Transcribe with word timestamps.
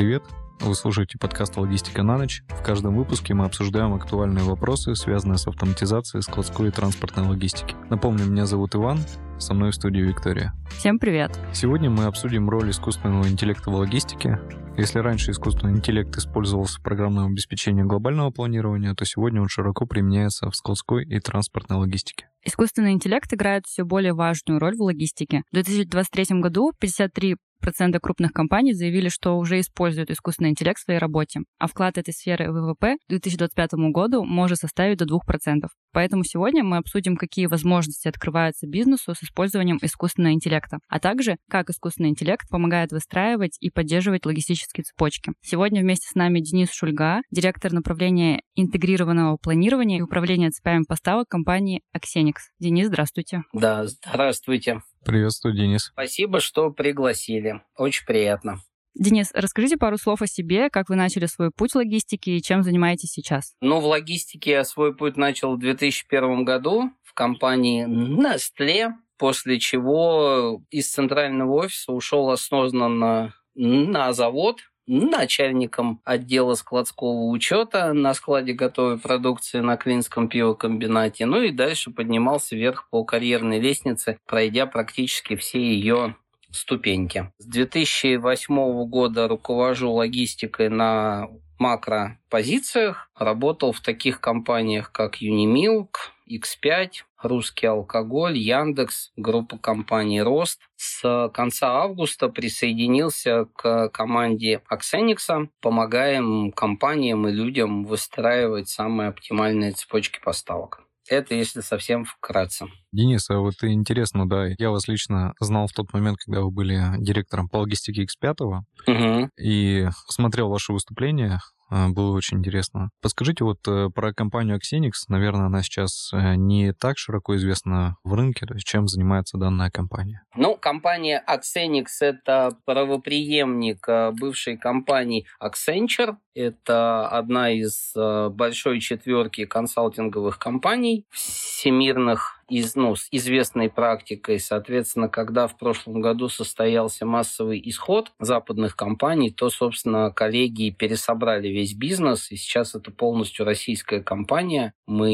Привет! 0.00 0.22
Вы 0.60 0.74
слушаете 0.74 1.18
подкаст 1.18 1.58
«Логистика 1.58 2.02
на 2.02 2.16
ночь». 2.16 2.42
В 2.48 2.62
каждом 2.62 2.96
выпуске 2.96 3.34
мы 3.34 3.44
обсуждаем 3.44 3.92
актуальные 3.92 4.44
вопросы, 4.44 4.94
связанные 4.94 5.36
с 5.36 5.46
автоматизацией 5.46 6.22
складской 6.22 6.68
и 6.68 6.70
транспортной 6.70 7.26
логистики. 7.26 7.76
Напомню, 7.90 8.24
меня 8.24 8.46
зовут 8.46 8.74
Иван, 8.74 9.00
со 9.38 9.52
мной 9.52 9.72
в 9.72 9.74
студии 9.74 10.00
Виктория. 10.00 10.54
Всем 10.70 10.98
привет! 10.98 11.38
Сегодня 11.52 11.90
мы 11.90 12.04
обсудим 12.04 12.48
роль 12.48 12.70
искусственного 12.70 13.28
интеллекта 13.28 13.70
в 13.70 13.74
логистике. 13.74 14.40
Если 14.78 15.00
раньше 15.00 15.32
искусственный 15.32 15.74
интеллект 15.74 16.16
использовался 16.16 16.80
в 16.80 16.82
программном 16.82 17.32
обеспечении 17.32 17.82
глобального 17.82 18.30
планирования, 18.30 18.94
то 18.94 19.04
сегодня 19.04 19.42
он 19.42 19.48
широко 19.48 19.84
применяется 19.84 20.48
в 20.48 20.56
складской 20.56 21.04
и 21.04 21.20
транспортной 21.20 21.78
логистике. 21.78 22.30
Искусственный 22.42 22.92
интеллект 22.92 23.30
играет 23.34 23.66
все 23.66 23.84
более 23.84 24.14
важную 24.14 24.60
роль 24.60 24.76
в 24.76 24.80
логистике. 24.80 25.42
В 25.50 25.56
2023 25.56 26.40
году 26.40 26.72
53 26.80 27.36
процента 27.60 28.00
крупных 28.00 28.32
компаний 28.32 28.72
заявили, 28.72 29.08
что 29.08 29.36
уже 29.36 29.60
используют 29.60 30.10
искусственный 30.10 30.50
интеллект 30.50 30.78
в 30.78 30.84
своей 30.84 30.98
работе, 30.98 31.40
а 31.58 31.66
вклад 31.66 31.98
этой 31.98 32.12
сферы 32.12 32.50
в 32.50 32.54
ВВП 32.54 32.96
к 32.96 33.08
2025 33.08 33.70
году 33.92 34.24
может 34.24 34.58
составить 34.58 34.98
до 34.98 35.04
2%. 35.04 35.66
Поэтому 35.92 36.24
сегодня 36.24 36.62
мы 36.62 36.78
обсудим, 36.78 37.16
какие 37.16 37.46
возможности 37.46 38.08
открываются 38.08 38.66
бизнесу 38.66 39.14
с 39.14 39.22
использованием 39.22 39.78
искусственного 39.82 40.32
интеллекта, 40.32 40.78
а 40.88 41.00
также 41.00 41.36
как 41.48 41.70
искусственный 41.70 42.10
интеллект 42.10 42.48
помогает 42.48 42.92
выстраивать 42.92 43.56
и 43.60 43.70
поддерживать 43.70 44.26
логистические 44.26 44.84
цепочки. 44.84 45.32
Сегодня 45.42 45.82
вместе 45.82 46.08
с 46.08 46.14
нами 46.14 46.40
Денис 46.40 46.70
Шульга, 46.72 47.20
директор 47.30 47.72
направления 47.72 48.42
интегрированного 48.54 49.36
планирования 49.36 49.98
и 49.98 50.02
управления 50.02 50.50
цепями 50.50 50.84
поставок 50.86 51.28
компании 51.28 51.82
Axenix. 51.96 52.34
Денис, 52.58 52.86
здравствуйте. 52.86 53.42
Да, 53.52 53.86
здравствуйте. 53.86 54.80
Приветствую, 55.04 55.54
Денис. 55.54 55.90
Спасибо, 55.92 56.40
что 56.40 56.70
пригласили. 56.70 57.62
Очень 57.76 58.06
приятно. 58.06 58.60
Денис, 58.94 59.30
расскажите 59.32 59.76
пару 59.76 59.96
слов 59.98 60.20
о 60.20 60.26
себе, 60.26 60.68
как 60.68 60.88
вы 60.88 60.96
начали 60.96 61.26
свой 61.26 61.50
путь 61.50 61.72
в 61.72 61.76
логистике 61.76 62.36
и 62.36 62.42
чем 62.42 62.62
занимаетесь 62.62 63.12
сейчас? 63.12 63.54
Ну, 63.60 63.80
в 63.80 63.86
логистике 63.86 64.50
я 64.50 64.64
свой 64.64 64.94
путь 64.94 65.16
начал 65.16 65.54
в 65.54 65.60
2001 65.60 66.44
году 66.44 66.90
в 67.02 67.14
компании 67.14 67.86
Nestle, 67.86 68.90
после 69.16 69.60
чего 69.60 70.62
из 70.70 70.90
центрального 70.90 71.52
офиса 71.52 71.92
ушел 71.92 72.30
осознанно 72.30 73.32
на 73.54 74.12
завод, 74.12 74.58
начальником 74.90 76.00
отдела 76.04 76.54
складского 76.54 77.26
учета 77.28 77.92
на 77.92 78.12
складе 78.12 78.52
готовой 78.52 78.98
продукции 78.98 79.60
на 79.60 79.76
Клинском 79.76 80.28
пивокомбинате. 80.28 81.26
Ну 81.26 81.42
и 81.42 81.52
дальше 81.52 81.90
поднимался 81.92 82.56
вверх 82.56 82.88
по 82.90 83.04
карьерной 83.04 83.60
лестнице, 83.60 84.18
пройдя 84.26 84.66
практически 84.66 85.36
все 85.36 85.60
ее 85.60 86.16
ступеньки. 86.50 87.32
С 87.38 87.46
2008 87.46 88.84
года 88.86 89.28
руковожу 89.28 89.92
логистикой 89.92 90.68
на 90.68 91.28
макропозициях. 91.60 93.10
Работал 93.16 93.72
в 93.72 93.80
таких 93.80 94.20
компаниях, 94.20 94.90
как 94.90 95.22
Unimilk, 95.22 95.90
X5, 96.28 97.04
Русский 97.22 97.66
алкоголь, 97.66 98.38
Яндекс, 98.38 99.12
группа 99.16 99.58
компаний 99.58 100.22
Рост. 100.22 100.60
С 100.76 101.30
конца 101.34 101.68
августа 101.82 102.28
присоединился 102.28 103.46
к 103.56 103.88
команде 103.88 104.62
Аксеникса. 104.68 105.48
Помогаем 105.60 106.52
компаниям 106.52 107.28
и 107.28 107.32
людям 107.32 107.84
выстраивать 107.84 108.68
самые 108.68 109.10
оптимальные 109.10 109.72
цепочки 109.72 110.20
поставок. 110.22 110.82
Это 111.08 111.34
если 111.34 111.60
совсем 111.60 112.04
вкратце. 112.04 112.66
Денис, 112.92 113.28
а 113.30 113.38
вот 113.38 113.54
интересно, 113.62 114.28
да, 114.28 114.46
я 114.58 114.70
вас 114.70 114.86
лично 114.86 115.34
знал 115.40 115.66
в 115.66 115.72
тот 115.72 115.92
момент, 115.92 116.18
когда 116.24 116.40
вы 116.40 116.52
были 116.52 116.80
директором 116.98 117.48
по 117.48 117.58
логистике 117.58 118.04
X5, 118.04 118.60
угу. 118.86 119.30
и 119.36 119.88
смотрел 120.08 120.48
ваше 120.48 120.72
выступление 120.72 121.40
было 121.70 122.16
очень 122.16 122.38
интересно. 122.38 122.90
Подскажите 123.00 123.44
вот 123.44 123.58
э, 123.68 123.88
про 123.94 124.12
компанию 124.12 124.58
Axenix. 124.58 124.92
Наверное, 125.08 125.46
она 125.46 125.62
сейчас 125.62 126.10
э, 126.12 126.34
не 126.34 126.72
так 126.72 126.98
широко 126.98 127.36
известна 127.36 127.96
в 128.04 128.14
рынке. 128.14 128.46
То 128.46 128.54
есть 128.54 128.66
чем 128.66 128.88
занимается 128.88 129.38
данная 129.38 129.70
компания? 129.70 130.22
Ну, 130.36 130.56
компания 130.56 131.22
Axenix— 131.28 131.86
это 132.00 132.50
правоприемник 132.64 133.88
э, 133.88 134.10
бывшей 134.12 134.56
компании 134.56 135.26
Accenture. 135.42 136.16
Это 136.34 137.08
одна 137.08 137.50
из 137.50 137.92
большой 137.94 138.80
четверки 138.80 139.46
консалтинговых 139.46 140.38
компаний 140.38 141.04
всемирных 141.10 142.39
из, 142.50 142.74
ну, 142.74 142.96
с 142.96 143.06
известной 143.10 143.70
практикой. 143.70 144.40
Соответственно, 144.40 145.08
когда 145.08 145.46
в 145.46 145.56
прошлом 145.56 146.00
году 146.00 146.28
состоялся 146.28 147.06
массовый 147.06 147.62
исход 147.64 148.12
западных 148.18 148.76
компаний, 148.76 149.30
то, 149.30 149.48
собственно, 149.48 150.10
коллеги 150.10 150.70
пересобрали 150.70 151.48
весь 151.48 151.74
бизнес, 151.74 152.30
и 152.30 152.36
сейчас 152.36 152.74
это 152.74 152.90
полностью 152.90 153.46
российская 153.46 154.02
компания. 154.02 154.74
Мы 154.86 155.12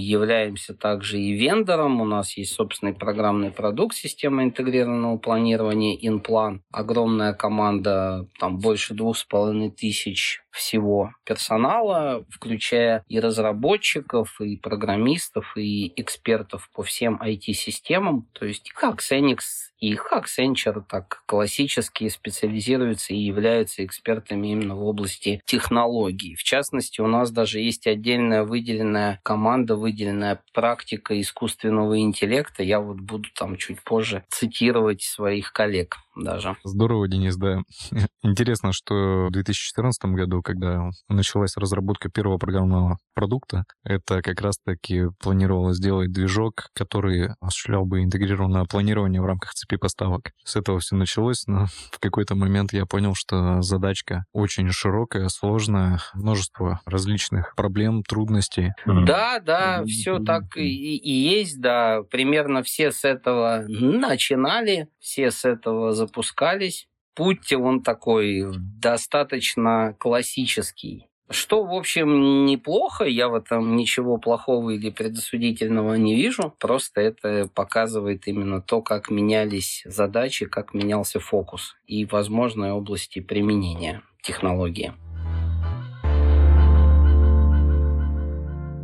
являемся 0.00 0.74
также 0.74 1.18
и 1.18 1.32
вендором, 1.32 2.00
у 2.00 2.04
нас 2.04 2.36
есть 2.36 2.54
собственный 2.54 2.94
программный 2.94 3.50
продукт, 3.50 3.96
система 3.96 4.44
интегрированного 4.44 5.18
планирования 5.18 5.98
InPlan. 5.98 6.60
Огромная 6.70 7.34
команда, 7.34 8.28
там 8.38 8.58
больше 8.58 8.94
двух 8.94 9.18
с 9.18 9.24
половиной 9.24 9.70
тысяч 9.70 10.42
всего 10.56 11.12
персонала, 11.24 12.24
включая 12.30 13.04
и 13.08 13.20
разработчиков, 13.20 14.40
и 14.40 14.56
программистов, 14.56 15.56
и 15.56 15.92
экспертов 16.00 16.70
по 16.76 16.82
всем 16.82 17.18
IT-системам. 17.22 18.28
То 18.34 18.44
есть 18.44 18.70
как 18.72 19.00
Xenix 19.00 19.38
и 19.78 19.94
как 19.94 20.26
Accenture 20.26 20.82
так 20.88 21.22
классически 21.26 22.08
специализируются 22.08 23.14
и 23.14 23.18
являются 23.18 23.84
экспертами 23.84 24.48
именно 24.48 24.74
в 24.74 24.84
области 24.84 25.40
технологий. 25.44 26.34
В 26.34 26.42
частности, 26.42 27.00
у 27.00 27.06
нас 27.06 27.30
даже 27.30 27.60
есть 27.60 27.86
отдельная 27.86 28.44
выделенная 28.44 29.20
команда, 29.22 29.76
выделенная 29.76 30.42
практика 30.52 31.18
искусственного 31.20 32.00
интеллекта. 32.00 32.62
Я 32.62 32.80
вот 32.80 33.00
буду 33.00 33.28
там 33.34 33.56
чуть 33.56 33.82
позже 33.82 34.24
цитировать 34.30 35.02
своих 35.02 35.52
коллег 35.52 35.96
даже. 36.16 36.56
Здорово, 36.64 37.08
Денис, 37.08 37.36
да. 37.36 37.60
Интересно, 38.22 38.72
что 38.72 39.26
в 39.26 39.30
2014 39.30 40.04
году, 40.06 40.42
когда 40.42 40.90
началась 41.08 41.56
разработка 41.56 42.08
первого 42.08 42.38
программного 42.38 42.98
продукта, 43.14 43.64
это 43.84 44.22
как 44.22 44.40
раз-таки 44.40 45.04
планировалось 45.20 45.76
сделать 45.76 46.12
движок, 46.12 46.68
который 46.74 47.30
осуществлял 47.40 47.84
бы 47.84 48.02
интегрированное 48.02 48.64
планирование 48.64 49.20
в 49.20 49.26
рамках 49.26 49.52
цепи 49.66 49.76
поставок. 49.76 50.32
С 50.44 50.56
этого 50.56 50.78
все 50.80 50.96
началось, 50.96 51.46
но 51.46 51.66
в 51.92 51.98
какой-то 51.98 52.34
момент 52.34 52.72
я 52.72 52.86
понял, 52.86 53.14
что 53.14 53.62
задачка 53.62 54.24
очень 54.32 54.70
широкая, 54.70 55.28
сложная, 55.28 55.98
множество 56.14 56.80
различных 56.86 57.54
проблем, 57.56 58.02
трудностей. 58.02 58.72
Да, 58.86 59.40
да, 59.40 59.84
все 59.84 60.18
так 60.18 60.56
и, 60.56 60.96
и 60.96 61.12
есть, 61.12 61.60
да. 61.60 62.02
Примерно 62.10 62.62
все 62.62 62.92
с 62.92 63.04
этого 63.04 63.64
начинали, 63.68 64.88
все 64.98 65.30
с 65.30 65.44
этого 65.44 65.92
запускались. 65.92 66.88
Путь, 67.14 67.52
он 67.52 67.82
такой 67.82 68.44
достаточно 68.58 69.94
классический. 69.98 71.08
Что, 71.28 71.64
в 71.64 71.74
общем, 71.74 72.46
неплохо, 72.46 73.04
я 73.04 73.28
в 73.28 73.34
этом 73.34 73.76
ничего 73.76 74.16
плохого 74.16 74.70
или 74.70 74.90
предосудительного 74.90 75.94
не 75.94 76.14
вижу, 76.14 76.54
просто 76.58 77.00
это 77.00 77.48
показывает 77.52 78.28
именно 78.28 78.62
то, 78.62 78.80
как 78.80 79.10
менялись 79.10 79.82
задачи, 79.84 80.46
как 80.46 80.72
менялся 80.72 81.18
фокус 81.18 81.76
и 81.88 82.04
возможные 82.04 82.72
области 82.72 83.18
применения 83.20 84.02
технологии. 84.22 84.92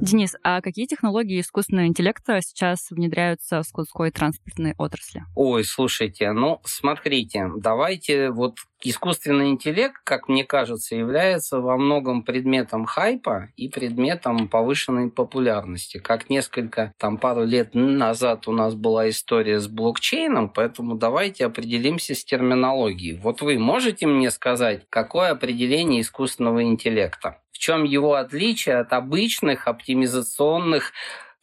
Денис, 0.03 0.35
а 0.43 0.61
какие 0.63 0.87
технологии 0.87 1.41
искусственного 1.41 1.87
интеллекта 1.87 2.41
сейчас 2.41 2.91
внедряются 2.91 3.63
в 3.63 3.65
складской 3.65 4.11
транспортной 4.11 4.75
отрасли? 4.77 5.23
Ой, 5.37 5.63
слушайте, 5.63 6.33
ну, 6.33 6.61
смотрите, 6.65 7.49
давайте 7.57 8.31
вот 8.31 8.57
искусственный 8.83 9.51
интеллект, 9.51 9.95
как 10.03 10.29
мне 10.29 10.45
кажется, 10.45 10.97
является 10.97 11.61
во 11.61 11.77
многом 11.77 12.25
предметом 12.25 12.85
хайпа 12.85 13.51
и 13.57 13.69
предметом 13.69 14.49
повышенной 14.49 15.09
популярности. 15.09 15.99
Как 15.99 16.29
несколько, 16.29 16.93
там, 16.99 17.17
пару 17.17 17.45
лет 17.45 17.77
назад 17.77 18.49
у 18.49 18.53
нас 18.53 18.75
была 18.75 19.09
история 19.09 19.61
с 19.61 19.69
блокчейном, 19.69 20.49
поэтому 20.49 20.97
давайте 20.97 21.47
определимся 21.47 22.17
с 22.17 22.25
терминологией. 22.25 23.19
Вот 23.19 23.41
вы 23.41 23.57
можете 23.61 24.09
мне 24.09 24.33
сказать, 24.33 24.83
какое 24.91 25.31
определение 25.31 26.01
искусственного 26.01 26.65
интеллекта? 26.65 27.39
Чем 27.63 27.85
его 27.85 28.15
отличие 28.15 28.79
от 28.79 28.93
обычных 28.93 29.69
оптимизационных 29.69 30.91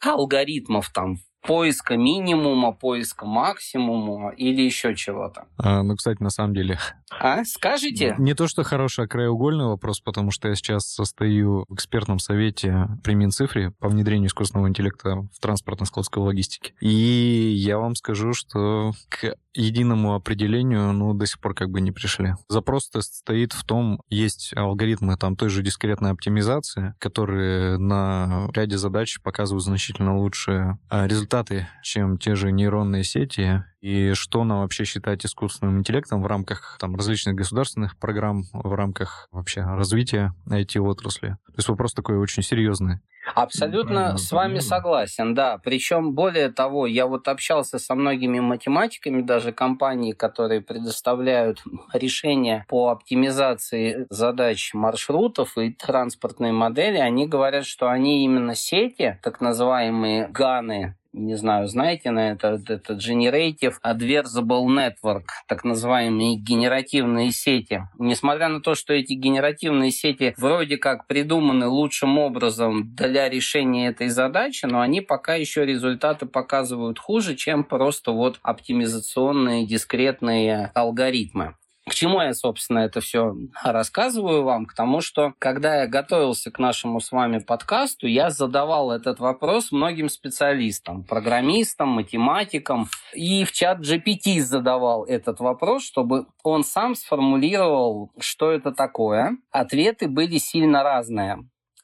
алгоритмов 0.00 0.90
там 0.90 1.16
поиска 1.40 1.96
минимума, 1.96 2.72
поиска 2.72 3.24
максимума 3.24 4.28
или 4.30 4.60
еще 4.60 4.94
чего-то. 4.94 5.46
А, 5.56 5.82
ну, 5.82 5.96
кстати, 5.96 6.22
на 6.22 6.28
самом 6.28 6.52
деле, 6.52 6.78
А, 7.18 7.42
скажите? 7.44 8.14
Не 8.18 8.34
то, 8.34 8.48
что 8.48 8.64
хороший, 8.64 9.06
а 9.06 9.08
краеугольный 9.08 9.64
вопрос, 9.64 10.00
потому 10.00 10.30
что 10.30 10.48
я 10.48 10.54
сейчас 10.54 10.84
состою 10.92 11.64
в 11.68 11.74
экспертном 11.74 12.18
совете 12.18 12.88
при 13.02 13.14
Минцифре 13.14 13.70
по 13.70 13.88
внедрению 13.88 14.28
искусственного 14.28 14.68
интеллекта 14.68 15.16
в 15.16 15.40
транспортно-складской 15.40 16.22
логистике. 16.22 16.74
И 16.80 17.54
я 17.56 17.78
вам 17.78 17.94
скажу, 17.94 18.34
что 18.34 18.92
к 19.08 19.34
единому 19.54 20.14
определению, 20.14 20.92
ну, 20.92 21.14
до 21.14 21.26
сих 21.26 21.40
пор 21.40 21.54
как 21.54 21.70
бы 21.70 21.80
не 21.80 21.92
пришли. 21.92 22.34
Запрос 22.48 22.90
стоит 23.00 23.52
в 23.52 23.64
том, 23.64 24.00
есть 24.08 24.52
алгоритмы 24.56 25.16
там 25.16 25.36
той 25.36 25.48
же 25.48 25.62
дискретной 25.62 26.10
оптимизации, 26.10 26.94
которые 26.98 27.78
на 27.78 28.48
ряде 28.54 28.78
задач 28.78 29.20
показывают 29.22 29.64
значительно 29.64 30.18
лучшие 30.18 30.78
а, 30.88 31.06
результаты, 31.06 31.68
чем 31.82 32.18
те 32.18 32.34
же 32.34 32.52
нейронные 32.52 33.04
сети, 33.04 33.64
и 33.80 34.12
что 34.12 34.44
нам 34.44 34.60
вообще 34.60 34.84
считать 34.84 35.24
искусственным 35.24 35.78
интеллектом 35.78 36.22
в 36.22 36.26
рамках 36.26 36.76
там, 36.78 36.94
различных 36.96 37.34
государственных 37.34 37.96
программ, 37.96 38.44
в 38.52 38.74
рамках 38.74 39.28
вообще 39.32 39.62
развития 39.62 40.34
IT-отрасли. 40.48 41.30
То 41.30 41.54
есть 41.56 41.68
вопрос 41.68 41.94
такой 41.94 42.18
очень 42.18 42.42
серьезный. 42.42 43.00
Абсолютно 43.34 44.16
с 44.16 44.32
вами 44.32 44.58
согласен, 44.58 45.34
да. 45.34 45.58
Причем, 45.58 46.12
более 46.14 46.50
того, 46.50 46.86
я 46.86 47.06
вот 47.06 47.28
общался 47.28 47.78
со 47.78 47.94
многими 47.94 48.40
математиками, 48.40 49.22
даже 49.22 49.52
компаний, 49.52 50.12
которые 50.12 50.60
предоставляют 50.60 51.62
решения 51.92 52.64
по 52.68 52.88
оптимизации 52.90 54.06
задач 54.10 54.74
маршрутов 54.74 55.56
и 55.58 55.72
транспортной 55.72 56.52
модели. 56.52 56.98
Они 56.98 57.26
говорят, 57.26 57.66
что 57.66 57.88
они 57.88 58.24
именно 58.24 58.54
сети, 58.54 59.18
так 59.22 59.40
называемые 59.40 60.28
ГАНы, 60.28 60.96
не 61.12 61.36
знаю, 61.36 61.66
знаете 61.66 62.10
на 62.10 62.32
это, 62.32 62.60
это 62.68 62.94
Generative 62.94 63.74
Adversable 63.84 64.66
Network, 64.66 65.24
так 65.48 65.64
называемые 65.64 66.36
генеративные 66.36 67.32
сети. 67.32 67.82
Несмотря 67.98 68.48
на 68.48 68.60
то, 68.60 68.74
что 68.74 68.94
эти 68.94 69.14
генеративные 69.14 69.90
сети 69.90 70.34
вроде 70.36 70.76
как 70.76 71.06
придуманы 71.06 71.66
лучшим 71.66 72.18
образом 72.18 72.94
для 72.94 73.28
решения 73.28 73.88
этой 73.88 74.08
задачи, 74.08 74.66
но 74.66 74.80
они 74.80 75.00
пока 75.00 75.34
еще 75.34 75.66
результаты 75.66 76.26
показывают 76.26 76.98
хуже, 76.98 77.34
чем 77.34 77.64
просто 77.64 78.12
вот 78.12 78.38
оптимизационные 78.42 79.66
дискретные 79.66 80.70
алгоритмы. 80.74 81.54
К 81.90 81.94
чему 81.94 82.20
я, 82.22 82.34
собственно, 82.34 82.78
это 82.78 83.00
все 83.00 83.34
рассказываю 83.64 84.44
вам? 84.44 84.66
К 84.66 84.74
тому, 84.74 85.00
что 85.00 85.34
когда 85.40 85.80
я 85.80 85.88
готовился 85.88 86.52
к 86.52 86.60
нашему 86.60 87.00
с 87.00 87.10
вами 87.10 87.40
подкасту, 87.40 88.06
я 88.06 88.30
задавал 88.30 88.92
этот 88.92 89.18
вопрос 89.18 89.72
многим 89.72 90.08
специалистам, 90.08 91.02
программистам, 91.02 91.88
математикам, 91.88 92.86
и 93.12 93.44
в 93.44 93.50
чат 93.50 93.80
GPT 93.80 94.40
задавал 94.40 95.02
этот 95.04 95.40
вопрос, 95.40 95.82
чтобы 95.82 96.26
он 96.44 96.62
сам 96.62 96.94
сформулировал, 96.94 98.12
что 98.20 98.52
это 98.52 98.70
такое. 98.70 99.36
Ответы 99.50 100.06
были 100.06 100.38
сильно 100.38 100.84
разные 100.84 101.38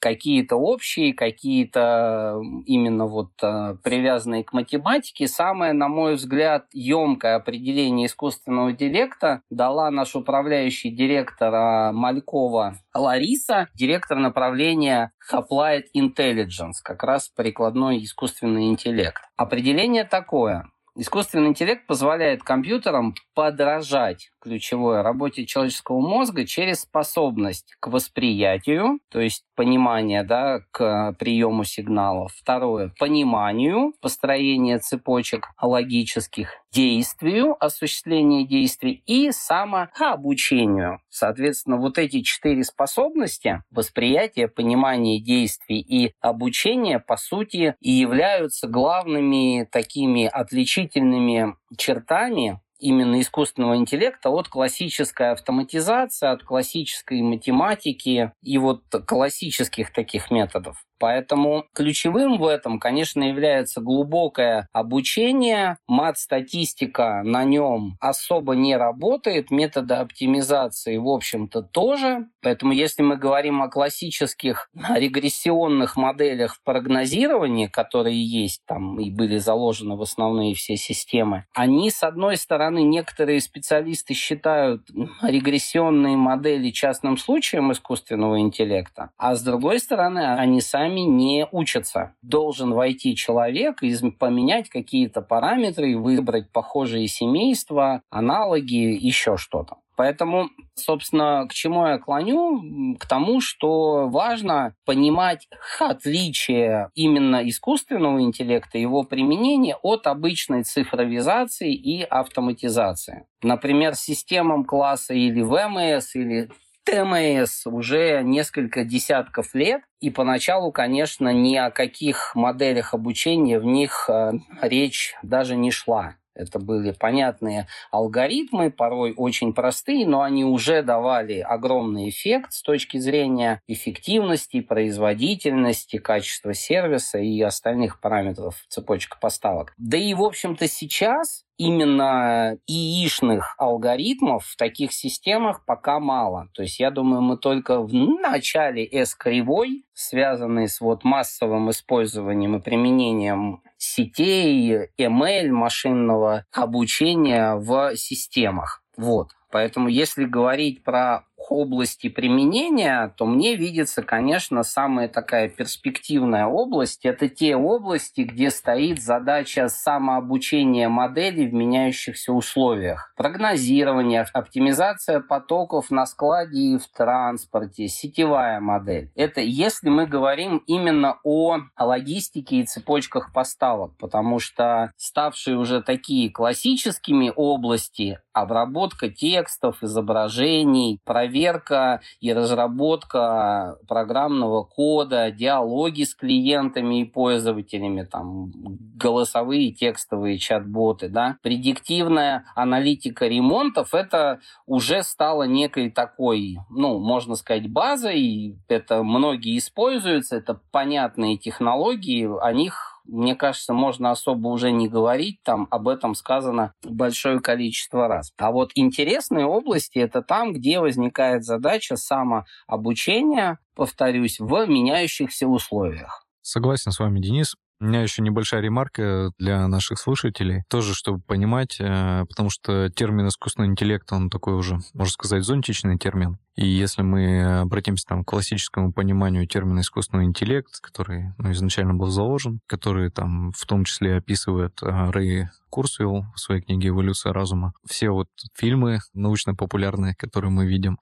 какие-то 0.06 0.54
общие, 0.54 1.12
какие-то 1.14 2.40
именно 2.64 3.06
вот 3.06 3.32
э, 3.42 3.74
привязанные 3.82 4.44
к 4.44 4.52
математике. 4.52 5.26
Самое, 5.26 5.72
на 5.72 5.88
мой 5.88 6.14
взгляд, 6.14 6.66
емкое 6.72 7.34
определение 7.34 8.06
искусственного 8.06 8.70
интеллекта 8.70 9.42
дала 9.50 9.90
наш 9.90 10.14
управляющий 10.14 10.90
директор 10.90 11.52
а, 11.52 11.90
Малькова 11.90 12.76
Лариса, 12.94 13.66
директор 13.74 14.16
направления 14.18 15.10
Applied 15.32 15.86
Intelligence, 15.96 16.78
как 16.84 17.02
раз 17.02 17.28
прикладной 17.28 18.04
искусственный 18.04 18.68
интеллект. 18.68 19.22
Определение 19.36 20.04
такое. 20.04 20.70
Искусственный 20.94 21.48
интеллект 21.48 21.84
позволяет 21.88 22.44
компьютерам 22.44 23.16
подражать 23.34 24.30
ключевой 24.46 25.02
работе 25.02 25.44
человеческого 25.44 26.00
мозга 26.00 26.46
через 26.46 26.82
способность 26.82 27.75
к 27.81 27.88
восприятию, 27.88 29.00
то 29.10 29.19
есть 29.20 29.43
понимание 29.56 30.22
да, 30.22 30.60
к 30.70 31.14
приему 31.19 31.64
сигналов. 31.64 32.32
Второе– 32.32 32.93
пониманию, 32.98 33.93
построение 34.00 34.78
цепочек 34.78 35.48
логических, 35.60 36.52
действию, 36.70 37.56
осуществление 37.58 38.46
действий 38.46 39.02
и 39.06 39.32
самообучению. 39.32 41.00
Соответственно, 41.08 41.78
вот 41.78 41.99
эти 41.99 42.20
четыре 42.20 42.62
способности– 42.62 43.62
восприятие, 43.72 44.46
понимание 44.46 45.20
действий 45.20 45.81
и 45.81 46.12
обучение, 46.20 47.00
по 47.00 47.16
сути, 47.16 47.75
и 47.81 47.90
являются 47.90 48.69
главными 48.69 49.66
такими 49.72 50.26
отличительными 50.26 51.56
чертами 51.76 52.60
именно 52.78 53.20
искусственного 53.20 53.76
интеллекта 53.76 54.31
от 54.31 54.49
классической 54.49 55.32
автоматизации, 55.32 56.28
от 56.28 56.43
классической 56.43 57.23
математики 57.23 58.32
и 58.43 58.58
вот 58.58 58.82
классических 59.06 59.93
таких 59.93 60.31
методов. 60.31 60.84
Поэтому 60.99 61.64
ключевым 61.75 62.38
в 62.38 62.46
этом, 62.46 62.78
конечно, 62.78 63.23
является 63.23 63.81
глубокое 63.81 64.67
обучение. 64.73 65.76
Мат-статистика 65.87 67.23
на 67.23 67.44
нем 67.44 67.96
особо 68.00 68.55
не 68.55 68.76
работает, 68.76 69.50
методы 69.50 69.94
оптимизации, 69.94 70.96
в 70.96 71.08
общем-то, 71.08 71.62
тоже. 71.62 72.28
Поэтому 72.43 72.73
если 72.73 73.02
мы 73.02 73.17
говорим 73.17 73.62
о 73.62 73.69
классических 73.69 74.70
регрессионных 74.94 75.96
моделях 75.96 76.55
в 76.55 76.62
прогнозировании, 76.62 77.67
которые 77.67 78.25
есть 78.25 78.62
там 78.67 78.99
и 78.99 79.11
были 79.11 79.37
заложены 79.37 79.96
в 79.96 80.02
основные 80.02 80.55
все 80.55 80.76
системы, 80.76 81.44
они, 81.55 81.90
с 81.90 82.02
одной 82.02 82.37
стороны, 82.37 82.65
некоторые 82.74 83.40
специалисты 83.40 84.14
считают 84.14 84.88
регрессионные 85.22 86.16
модели 86.16 86.70
частным 86.70 87.16
случаем 87.16 87.72
искусственного 87.72 88.40
интеллекта, 88.40 89.10
а 89.16 89.34
с 89.34 89.42
другой 89.42 89.78
стороны, 89.78 90.34
они 90.34 90.60
сами 90.60 91.00
не 91.00 91.46
учатся. 91.50 92.14
Должен 92.22 92.72
войти 92.72 93.14
человек 93.16 93.82
и 93.82 93.94
поменять 94.10 94.68
какие-то 94.68 95.22
параметры, 95.22 95.96
выбрать 95.96 96.50
похожие 96.52 97.08
семейства, 97.08 98.02
аналоги, 98.10 98.74
еще 98.74 99.36
что-то. 99.36 99.76
Поэтому, 99.96 100.50
собственно, 100.75 101.46
к 101.48 101.54
чему 101.54 101.87
я 101.87 101.98
клоню? 101.98 102.96
К 102.98 103.06
тому, 103.06 103.40
что 103.40 104.08
важно 104.08 104.75
понимать 104.84 105.48
отличие 105.81 106.90
именно 106.94 107.48
искусственного 107.48 108.20
интеллекта, 108.20 108.78
его 108.78 109.02
применения 109.02 109.76
от 109.82 110.06
обычной 110.06 110.64
цифровизации 110.64 111.75
и 111.75 112.02
автоматизации. 112.02 113.26
Например, 113.43 113.94
системам 113.94 114.64
класса 114.64 115.14
или 115.14 115.40
ВМС, 115.40 116.14
или 116.14 116.50
ТМС 116.84 117.66
уже 117.66 118.22
несколько 118.22 118.84
десятков 118.84 119.54
лет, 119.54 119.82
и 120.00 120.10
поначалу, 120.10 120.70
конечно, 120.70 121.32
ни 121.32 121.56
о 121.56 121.70
каких 121.70 122.37
моделях 122.37 122.94
обучения 122.94 123.58
в 123.58 123.64
них 123.64 124.08
э, 124.08 124.32
речь 124.62 125.14
даже 125.22 125.56
не 125.56 125.72
шла. 125.72 126.14
Это 126.36 126.58
были 126.58 126.92
понятные 126.92 127.66
алгоритмы, 127.90 128.70
порой 128.70 129.14
очень 129.16 129.52
простые, 129.52 130.06
но 130.06 130.22
они 130.22 130.44
уже 130.44 130.82
давали 130.82 131.40
огромный 131.40 132.11
эффект 132.11 132.52
с 132.52 132.62
точки 132.62 132.99
зрения 132.99 133.61
эффективности, 133.66 134.61
производительности, 134.61 135.99
качества 135.99 136.54
сервиса 136.54 137.18
и 137.18 137.40
остальных 137.40 138.00
параметров 138.00 138.64
цепочек 138.68 139.18
поставок. 139.18 139.72
Да 139.78 139.96
и, 139.96 140.14
в 140.14 140.22
общем-то, 140.22 140.68
сейчас 140.68 141.46
именно 141.58 142.58
ИИшных 142.66 143.54
алгоритмов 143.58 144.44
в 144.44 144.56
таких 144.56 144.92
системах 144.92 145.64
пока 145.64 145.99
мало. 146.00 146.49
То 146.52 146.62
есть 146.62 146.78
я 146.78 146.90
думаю, 146.90 147.22
мы 147.22 147.38
только 147.38 147.80
в 147.80 147.92
начале 147.92 148.84
S-кривой, 148.84 149.84
связанной 149.94 150.68
с 150.68 150.80
вот 150.80 151.04
массовым 151.04 151.70
использованием 151.70 152.56
и 152.56 152.61
применением 152.61 153.62
сетей, 153.78 154.88
ML, 154.99 155.49
машинного 155.50 156.45
обучения 156.52 157.54
в 157.54 157.97
системах. 157.97 158.83
Вот. 158.97 159.30
Поэтому 159.50 159.88
если 159.88 160.25
говорить 160.25 160.83
про 160.83 161.25
области 161.50 162.08
применения, 162.08 163.12
то 163.16 163.26
мне 163.26 163.56
видится, 163.56 164.02
конечно, 164.02 164.62
самая 164.62 165.08
такая 165.08 165.48
перспективная 165.48 166.46
область. 166.46 167.04
Это 167.04 167.28
те 167.28 167.56
области, 167.56 168.22
где 168.22 168.50
стоит 168.50 169.02
задача 169.02 169.68
самообучения 169.68 170.88
моделей 170.88 171.46
в 171.46 171.54
меняющихся 171.54 172.32
условиях. 172.32 173.12
Прогнозирование, 173.16 174.26
оптимизация 174.32 175.20
потоков 175.20 175.90
на 175.90 176.06
складе 176.06 176.58
и 176.58 176.78
в 176.78 176.86
транспорте, 176.88 177.88
сетевая 177.88 178.60
модель. 178.60 179.10
Это 179.14 179.40
если 179.40 179.88
мы 179.88 180.06
говорим 180.06 180.58
именно 180.66 181.18
о 181.24 181.58
логистике 181.78 182.56
и 182.56 182.66
цепочках 182.66 183.32
поставок, 183.32 183.96
потому 183.98 184.38
что 184.38 184.92
ставшие 184.96 185.56
уже 185.56 185.82
такие 185.82 186.30
классическими 186.30 187.32
области, 187.34 188.18
обработка 188.32 189.08
текстов, 189.08 189.82
изображений, 189.82 191.00
проверка 191.04 191.36
проверка 191.37 192.00
и 192.21 192.33
разработка 192.33 193.76
программного 193.87 194.64
кода, 194.64 195.31
диалоги 195.31 196.05
с 196.05 196.14
клиентами 196.14 197.02
и 197.02 197.05
пользователями, 197.05 198.05
там, 198.05 198.50
голосовые, 198.97 199.73
текстовые 199.73 200.38
чат-боты, 200.38 201.09
да. 201.09 201.37
Предиктивная 201.43 202.45
аналитика 202.55 203.26
ремонтов, 203.26 203.93
это 203.95 204.40
уже 204.66 205.02
стало 205.02 205.43
некой 205.43 205.90
такой, 205.90 206.59
ну, 206.71 206.99
можно 206.99 207.35
сказать, 207.35 207.71
базой, 207.71 208.59
это 208.69 209.02
многие 209.02 209.59
используются, 209.59 210.37
это 210.37 210.61
понятные 210.71 211.37
технологии, 211.37 212.28
о 212.40 212.52
них 212.52 212.95
мне 213.08 213.34
кажется, 213.34 213.72
можно 213.72 214.10
особо 214.10 214.48
уже 214.48 214.70
не 214.70 214.88
говорить, 214.88 215.40
там 215.42 215.66
об 215.70 215.88
этом 215.88 216.14
сказано 216.14 216.72
большое 216.82 217.40
количество 217.40 218.08
раз. 218.08 218.32
А 218.38 218.50
вот 218.50 218.72
интересные 218.75 219.46
области 219.46 219.98
это 219.98 220.22
там, 220.22 220.52
где 220.52 220.80
возникает 220.80 221.44
задача 221.44 221.96
самообучения, 221.96 223.58
повторюсь, 223.75 224.38
в 224.40 224.66
меняющихся 224.66 225.46
условиях. 225.46 226.26
Согласен 226.42 226.92
с 226.92 226.98
вами, 226.98 227.20
Денис. 227.20 227.56
У 227.78 227.85
меня 227.85 228.00
еще 228.00 228.23
небольшая 228.23 228.62
ремарка 228.62 229.33
для 229.38 229.68
наших 229.68 229.99
слушателей, 229.99 230.62
тоже 230.71 230.95
чтобы 230.95 231.21
понимать, 231.21 231.76
э, 231.78 232.25
потому 232.26 232.49
что 232.49 232.88
термин 232.88 233.28
искусственный 233.28 233.68
интеллект, 233.68 234.11
он 234.12 234.30
такой 234.30 234.54
уже, 234.54 234.78
можно 234.95 235.12
сказать, 235.12 235.45
зонтичный 235.45 235.99
термин. 235.99 236.38
И 236.56 236.66
если 236.66 237.02
мы 237.02 237.61
обратимся 237.61 238.06
там, 238.06 238.25
к 238.25 238.28
классическому 238.28 238.95
пониманию 238.95 239.47
термина 239.47 239.80
искусственный 239.80 240.25
интеллект, 240.25 240.80
который 240.80 241.35
ну, 241.37 241.52
изначально 241.52 241.92
был 241.92 242.06
заложен, 242.06 242.61
который 242.66 243.11
там 243.11 243.52
в 243.52 243.66
том 243.66 243.85
числе 243.85 244.16
описывает 244.16 244.83
э, 244.83 245.11
Рэй 245.11 245.49
Курсвилл 245.68 246.25
в 246.35 246.40
своей 246.40 246.62
книге 246.62 246.88
«Эволюция 246.88 247.35
разума», 247.35 247.75
все 247.87 248.09
вот 248.09 248.28
фильмы 248.54 249.00
научно-популярные, 249.12 250.14
которые 250.14 250.50
мы 250.50 250.66
видим, 250.66 250.99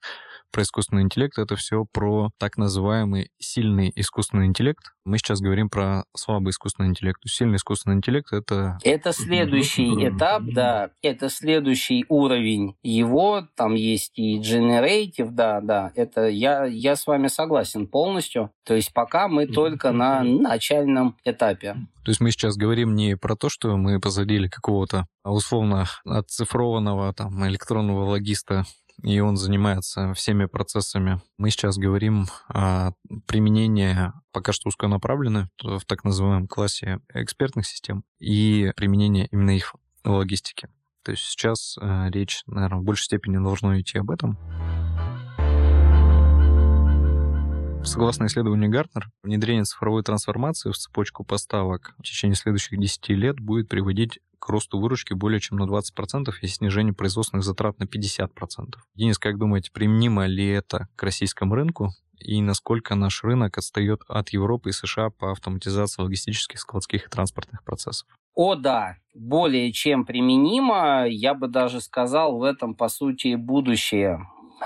про 0.55 0.63
искусственный 0.63 1.03
интеллект, 1.03 1.37
это 1.37 1.57
все 1.57 1.85
про 1.85 2.31
так 2.39 2.57
называемый 2.57 3.31
сильный 3.41 3.93
искусственный 3.97 4.47
интеллект. 4.47 4.95
Мы 5.05 5.19
сейчас 5.19 5.41
говорим 5.41 5.69
про 5.69 6.05
слабый 6.17 6.51
искусственный 6.51 6.91
интеллект. 6.91 7.21
Сильный 7.27 7.57
искусственный 7.57 7.97
интеллект— 7.97 8.29
это... 8.33 8.79
Это 8.85 9.13
следующий 9.13 9.91
этап, 10.09 10.45
да, 10.47 10.91
это 11.03 11.29
следующий 11.29 12.07
уровень 12.09 12.77
его, 12.85 13.49
там 13.57 13.75
есть 13.75 14.13
и 14.17 14.39
generative, 14.39 15.31
да, 15.33 15.61
да, 15.61 15.91
это 15.97 16.29
я, 16.29 16.67
я 16.67 16.95
с 16.95 17.09
вами 17.09 17.27
согласен 17.27 17.89
полностью. 17.89 18.53
То 18.65 18.75
есть 18.75 18.93
пока 18.95 19.27
мы 19.27 19.49
только 19.49 19.91
на 19.91 20.23
начальном 20.23 21.17
этапе. 21.25 21.75
То 22.05 22.11
есть 22.11 22.21
мы 22.21 22.31
сейчас 22.31 22.57
говорим 22.57 22.95
не 22.95 23.17
про 23.17 23.35
то, 23.35 23.49
что 23.49 23.77
мы 23.77 23.99
посадили 23.99 24.47
какого-то 24.47 25.07
условно 25.25 25.87
оцифрованного 26.05 27.13
там 27.13 27.45
электронного 27.49 28.05
логиста 28.05 28.65
и 29.03 29.21
он 29.21 29.37
занимается 29.37 30.15
всеми 30.15 30.47
процессами. 30.47 31.21
Мы 31.39 31.51
сейчас 31.51 31.77
говорим 31.77 32.27
о 32.49 32.93
применении 33.27 34.13
пока 34.33 34.53
что 34.53 34.69
узконаправленное 34.69 35.51
в 35.63 35.85
так 35.87 36.05
называемом 36.05 36.49
классе 36.49 37.01
экспертных 37.13 37.67
систем 37.67 38.05
и 38.19 38.73
применение 38.77 39.29
именно 39.31 39.51
их 39.51 39.75
в 40.05 40.11
логистике. 40.11 40.69
То 41.03 41.13
есть 41.13 41.25
сейчас 41.25 41.77
э, 41.81 42.09
речь, 42.11 42.43
наверное, 42.47 42.81
в 42.81 42.85
большей 42.85 43.05
степени 43.05 43.37
должно 43.37 43.79
идти 43.79 43.99
об 43.99 44.11
этом. 44.11 44.39
Согласно 47.85 48.25
исследованию 48.25 48.71
Гартнер, 48.71 49.11
внедрение 49.23 49.65
цифровой 49.65 50.03
трансформации 50.03 50.71
в 50.71 50.77
цепочку 50.79 51.23
поставок 51.23 51.95
в 51.99 52.03
течение 52.03 52.35
следующих 52.35 52.81
10 52.81 53.11
лет 53.11 53.39
будет 53.39 53.69
приводить 53.69 54.21
к 54.45 54.49
росту 54.51 54.79
выручки 54.79 55.15
более 55.15 55.41
чем 55.41 55.57
на 55.57 55.65
20% 55.65 56.31
и 56.43 56.47
снижению 56.47 56.95
производственных 56.95 57.45
затрат 57.45 57.79
на 57.79 57.85
50%. 57.85 58.29
Денис, 58.95 59.19
как 59.19 59.39
думаете, 59.39 59.71
применимо 59.73 60.27
ли 60.27 60.47
это 60.47 60.89
к 60.97 61.03
российскому 61.03 61.55
рынку? 61.55 61.93
И 62.19 62.43
насколько 62.43 62.95
наш 62.95 63.25
рынок 63.25 63.57
отстает 63.57 64.03
от 64.07 64.29
Европы 64.31 64.69
и 64.69 64.73
США 64.73 65.09
по 65.09 65.33
автоматизации 65.33 66.03
логистических, 66.03 66.61
складских 66.61 67.07
и 67.07 67.09
транспортных 67.09 67.65
процессов? 67.65 68.07
О, 68.35 68.55
да, 68.55 68.99
более 69.15 69.73
чем 69.73 70.05
применимо. 70.05 71.07
Я 71.09 71.33
бы 71.33 71.49
даже 71.49 71.81
сказал, 71.81 72.39
в 72.39 72.43
этом, 72.43 72.75
по 72.75 72.89
сути, 72.89 73.37
будущее 73.37 74.21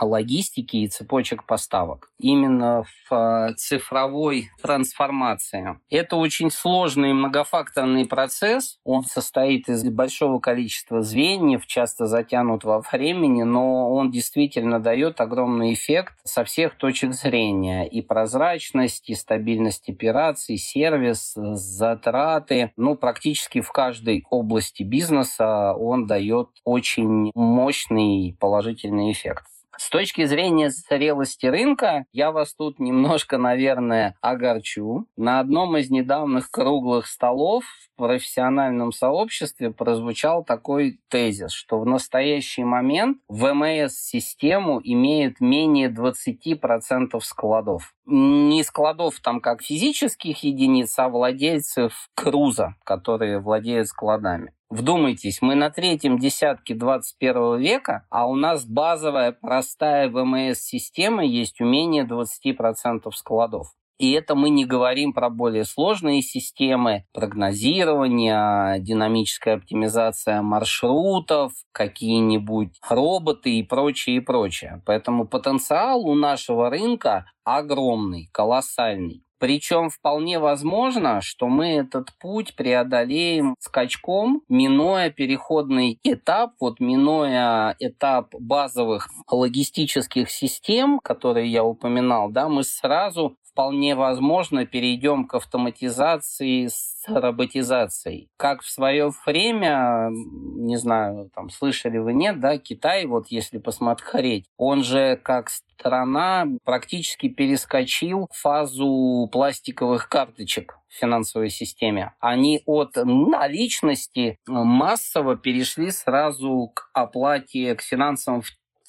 логистики 0.05 0.77
и 0.77 0.89
цепочек 0.89 1.45
поставок. 1.45 2.11
Именно 2.19 2.85
в 3.09 3.15
э, 3.15 3.55
цифровой 3.57 4.51
трансформации. 4.63 5.79
Это 5.91 6.17
очень 6.17 6.51
сложный 6.51 7.13
многофакторный 7.13 8.07
процесс. 8.07 8.79
Он 8.85 9.05
состоит 9.05 9.69
из 9.69 9.85
большого 9.85 10.39
количества 10.39 11.03
звеньев, 11.03 11.67
часто 11.67 12.07
затянут 12.07 12.65
во 12.65 12.81
времени, 12.81 13.43
но 13.43 13.93
он 13.93 14.11
действительно 14.11 14.81
дает 14.81 15.21
огромный 15.21 15.75
эффект 15.75 16.15
со 16.25 16.45
всех 16.45 16.77
точек 16.77 17.13
зрения. 17.15 17.87
И 17.89 18.03
прозрачность, 18.03 19.09
и 19.09 19.15
стабильность 19.15 19.89
операций, 19.89 20.57
сервис, 20.57 21.33
затраты. 21.35 22.73
Ну, 22.77 22.97
практически 22.97 23.61
в 23.61 23.71
каждой 23.73 24.25
области 24.31 24.83
бизнеса 24.83 25.75
он 25.75 26.07
дает 26.07 26.49
очень 26.65 27.31
мощный 27.35 28.37
положительный 28.39 29.13
эффект. 29.13 29.45
С 29.79 29.91
точки 29.91 30.25
зрения 30.25 30.71
зрелости 30.71 31.47
рынка, 31.47 32.05
я 32.11 32.33
вас 32.33 32.53
тут 32.53 32.81
немножко, 32.81 33.39
наверное, 33.39 34.17
огорчу. 34.21 35.07
На 35.17 35.39
одном 35.39 35.77
из 35.77 35.89
недавних 35.89 36.51
круглых 36.51 37.07
столов 37.07 37.65
профессиональном 37.99 38.93
сообществе 38.93 39.71
прозвучал 39.71 40.45
такой 40.45 41.01
тезис, 41.09 41.53
что 41.53 41.79
в 41.81 41.85
настоящий 41.85 42.65
момент 42.65 43.19
ВМС-систему 43.29 44.81
имеет 44.83 45.41
менее 45.41 45.91
20% 45.91 47.21
складов. 47.21 47.95
Не 48.07 48.63
складов 48.63 49.21
там 49.21 49.41
как 49.41 49.63
физических 49.63 50.43
единиц, 50.43 50.99
а 50.99 51.11
владельцев 51.11 52.09
круза, 52.15 52.77
которые 52.85 53.41
владеют 53.41 53.89
складами. 53.89 54.55
Вдумайтесь, 54.71 55.41
мы 55.41 55.55
на 55.55 55.71
третьем 55.71 56.19
десятке 56.19 56.75
21 56.75 57.59
века, 57.59 58.07
а 58.11 58.27
у 58.29 58.35
нас 58.35 58.67
базовая 58.67 59.33
простая 59.33 60.11
ВМС-система 60.11 61.25
есть 61.25 61.61
умение 61.61 62.07
20% 62.07 63.11
складов. 63.13 63.69
И 63.99 64.13
это 64.13 64.35
мы 64.35 64.51
не 64.51 64.65
говорим 64.65 65.13
про 65.13 65.29
более 65.29 65.65
сложные 65.65 66.23
системы 66.23 67.05
прогнозирования, 67.13 68.79
динамическая 68.79 69.57
оптимизация 69.57 70.41
маршрутов, 70.41 71.53
какие-нибудь 71.73 72.79
роботы 72.89 73.59
и 73.59 73.63
прочее, 73.63 74.17
и 74.17 74.21
прочее. 74.21 74.83
Поэтому 74.87 75.27
потенциал 75.27 76.07
у 76.07 76.15
нашего 76.15 76.71
рынка 76.71 77.27
огромный, 77.45 78.29
колоссальный. 78.33 79.25
Причем 79.39 79.89
вполне 79.89 80.41
возможно, 80.41 81.21
что 81.21 81.47
мы 81.47 81.69
этот 81.69 82.09
путь 82.19 82.57
преодолеем 82.57 83.55
скачком, 83.61 84.43
минуя 84.49 85.11
переходный 85.11 86.01
этап, 86.03 86.55
вот 86.61 86.81
минуя 86.81 87.77
этап 87.79 88.35
базовых 88.35 89.09
логистических 89.31 90.29
систем, 90.29 90.99
которые 90.99 91.51
я 91.51 91.65
упоминал, 91.65 92.31
да, 92.31 92.49
мы 92.49 92.65
сразу 92.65 93.37
вполне 93.51 93.95
возможно 93.95 94.67
перейдем 94.67 95.27
к 95.27 95.35
автоматизации 95.35 96.67
с 96.67 97.05
роботизацией. 97.07 98.31
Как 98.37 98.63
в 98.63 98.71
свое 98.71 99.11
время, 99.27 100.09
не 100.11 100.77
знаю, 100.77 101.31
там 101.35 101.51
слышали 101.51 101.99
вы 101.99 102.13
нет, 102.13 102.41
да, 102.41 102.59
Китай, 102.59 103.07
вот 103.07 103.29
если 103.29 103.59
посмотреть, 103.59 104.47
он 104.57 104.83
же 104.83 105.17
как 105.17 105.51
страна 105.51 106.47
практически 106.65 107.29
перескочил 107.29 108.29
фазу 108.33 109.29
пластиковых 109.31 110.09
карточек 110.09 110.79
в 110.89 110.95
финансовой 110.95 111.51
системе. 111.51 112.15
Они 112.19 112.63
от 112.67 112.97
наличности 112.97 114.39
массово 114.47 115.37
перешли 115.37 115.91
сразу 115.91 116.73
к 116.75 116.91
оплате, 116.93 117.75
к 117.75 117.83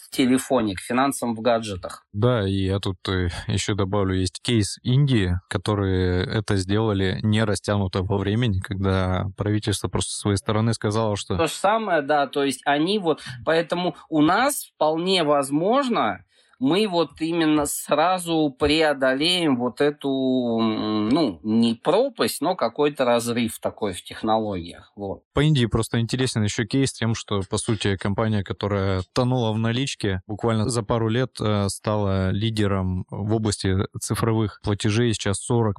финансовым 0.10 0.39
телефоне, 0.39 0.75
к 0.75 0.80
финансам 0.80 1.36
в 1.36 1.42
гаджетах. 1.42 2.06
Да, 2.13 2.48
и 2.48 2.66
я 2.66 2.80
тут 2.80 2.98
э, 3.08 3.30
еще 3.48 3.75
добавлю, 3.75 4.16
есть 4.16 4.42
кейс 4.42 4.78
Индии, 4.84 5.39
которые 5.50 6.24
это 6.25 6.56
сделали 6.58 7.20
не 7.24 7.44
растянуто 7.44 8.04
во 8.04 8.18
времени, 8.18 8.60
когда 8.60 9.28
правительство 9.38 9.88
просто 9.88 10.12
с 10.12 10.20
своей 10.20 10.38
стороны 10.38 10.74
сказало, 10.74 11.16
что... 11.16 11.38
То 11.38 11.48
же 11.48 11.54
самое, 11.54 12.01
да, 12.01 12.28
то 12.28 12.44
есть 12.44 12.62
они 12.66 13.00
вот... 13.00 13.22
Поэтому 13.46 13.96
у 14.10 14.22
нас 14.22 14.72
вполне 14.75 15.24
возможно 15.24 16.24
мы 16.60 16.88
вот 16.88 17.22
именно 17.22 17.66
сразу 17.66 18.54
преодолеем 18.58 19.58
вот 19.58 19.80
эту, 19.82 20.10
ну, 20.10 21.39
не 21.44 21.74
пропасть, 21.74 22.42
но 22.42 22.56
какой-то 22.56 23.06
разрыв 23.06 23.60
такой 23.60 23.94
в 23.94 24.04
технологиях. 24.04 24.92
Вот. 24.96 25.24
По 25.34 25.39
Индии 25.39 25.66
просто 25.66 26.00
интересен 26.00 26.44
еще 26.44 26.66
кейс 26.66 26.92
тем, 26.92 27.16
что, 27.16 27.42
по 27.50 27.58
сути, 27.58 27.96
компания, 27.96 28.44
которая 28.44 29.04
тонула 29.13 29.54
в 29.54 29.58
наличке, 29.58 30.22
буквально 30.28 30.70
за 30.70 30.84
пару 30.84 31.08
лет 31.08 31.32
э, 31.39 31.70
стала 31.70 32.32
лидером 32.32 33.06
в 33.10 33.34
области 33.34 33.75
цифровых 34.00 34.60
платежей. 34.62 35.13
Сейчас 35.13 35.39
40%, 35.50 35.72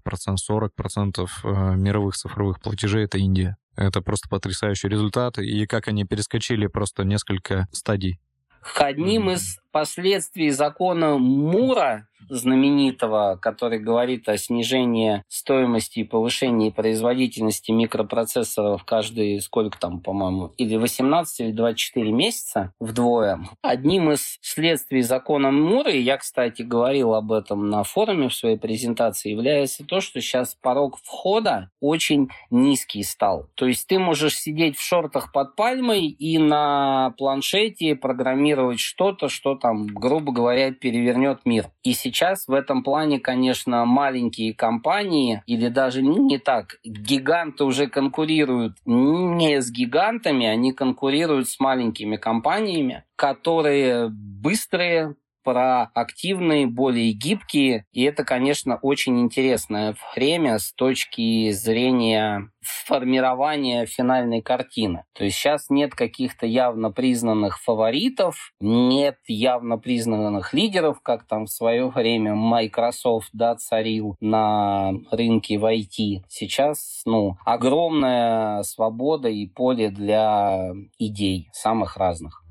40% 0.50 1.28
э, 1.44 1.75
мировых 1.76 2.16
цифровых 2.16 2.60
платежей— 2.60 3.04
это 3.06 3.18
Индия. 3.18 3.56
Это 3.76 4.00
просто 4.00 4.28
потрясающий 4.28 4.88
результат. 4.88 5.38
И 5.38 5.66
как 5.66 5.88
они 5.88 6.04
перескочили 6.04 6.66
просто 6.66 7.04
несколько 7.04 7.68
стадий 7.72 8.18
к 8.62 8.82
одним 8.82 9.30
из 9.30 9.58
последствий 9.72 10.50
закона 10.50 11.18
Мура 11.18 12.08
знаменитого, 12.28 13.38
который 13.40 13.78
говорит 13.78 14.28
о 14.28 14.36
снижении 14.36 15.24
стоимости 15.28 16.00
и 16.00 16.04
повышении 16.04 16.70
производительности 16.70 17.70
микропроцессоров 17.72 18.84
каждые, 18.84 19.40
сколько 19.40 19.78
там, 19.78 20.00
по-моему, 20.00 20.52
или 20.56 20.76
18, 20.76 21.40
или 21.40 21.52
24 21.52 22.12
месяца 22.12 22.72
вдвое. 22.78 23.40
Одним 23.62 24.12
из 24.12 24.38
следствий 24.40 25.02
закона 25.02 25.50
Мура, 25.50 25.90
и 25.90 26.00
я, 26.00 26.18
кстати, 26.18 26.62
говорил 26.62 27.14
об 27.14 27.32
этом 27.32 27.68
на 27.68 27.82
форуме 27.82 28.28
в 28.28 28.34
своей 28.34 28.58
презентации, 28.58 29.30
является 29.30 29.84
то, 29.84 30.00
что 30.00 30.20
сейчас 30.20 30.54
порог 30.54 30.98
входа 31.02 31.70
очень 31.80 32.28
низкий 32.50 33.02
стал. 33.02 33.48
То 33.54 33.66
есть 33.66 33.86
ты 33.86 33.98
можешь 33.98 34.38
сидеть 34.38 34.76
в 34.76 34.82
шортах 34.82 35.32
под 35.32 35.56
пальмой 35.56 36.06
и 36.06 36.38
на 36.38 37.14
планшете 37.18 37.96
программировать 37.96 38.80
что-то, 38.80 39.28
что 39.28 39.54
там, 39.60 39.86
грубо 39.86 40.32
говоря, 40.32 40.72
перевернет 40.72 41.40
мир. 41.44 41.66
И 41.82 41.92
сейчас 41.92 42.48
в 42.48 42.52
этом 42.52 42.82
плане, 42.82 43.20
конечно, 43.20 43.84
маленькие 43.84 44.54
компании 44.54 45.42
или 45.46 45.68
даже 45.68 46.02
не 46.02 46.38
так, 46.38 46.78
гиганты 46.84 47.64
уже 47.64 47.86
конкурируют 47.86 48.76
не 48.84 49.60
с 49.60 49.70
гигантами, 49.70 50.46
они 50.46 50.72
конкурируют 50.72 51.48
с 51.48 51.60
маленькими 51.60 52.16
компаниями, 52.16 53.04
которые 53.16 54.08
быстрые, 54.10 55.14
проактивные, 55.42 56.66
более 56.66 57.12
гибкие. 57.12 57.85
И 57.92 58.02
это, 58.02 58.25
конечно, 58.25 58.78
очень 58.82 59.20
интересное 59.20 59.94
время 60.14 60.59
с 60.59 60.73
точки 60.73 61.50
зрения 61.50 62.50
формирования 62.62 63.87
финальной 63.87 64.42
картины. 64.42 65.04
То 65.14 65.25
есть 65.25 65.37
сейчас 65.37 65.70
нет 65.70 65.94
каких-то 65.94 66.47
явно 66.47 66.90
признанных 66.90 67.59
фаворитов, 67.61 68.52
нет 68.61 69.16
явно 69.26 69.78
признанных 69.78 70.52
лидеров, 70.52 71.00
как 71.02 71.26
там 71.26 71.47
в 71.47 71.50
свое 71.50 71.88
время 71.88 72.35
Microsoft 72.35 73.30
да, 73.32 73.56
царил 73.56 74.16
на 74.20 74.92
рынке 75.11 75.59
в 75.59 75.64
IT. 75.64 76.23
Сейчас 76.28 77.02
ну, 77.06 77.37
огромная 77.44 78.62
свобода 78.62 79.28
и 79.28 79.47
поле 79.47 79.90
для 79.90 80.73
идей 80.99 81.49
самых 81.52 81.97
разных. 81.97 82.44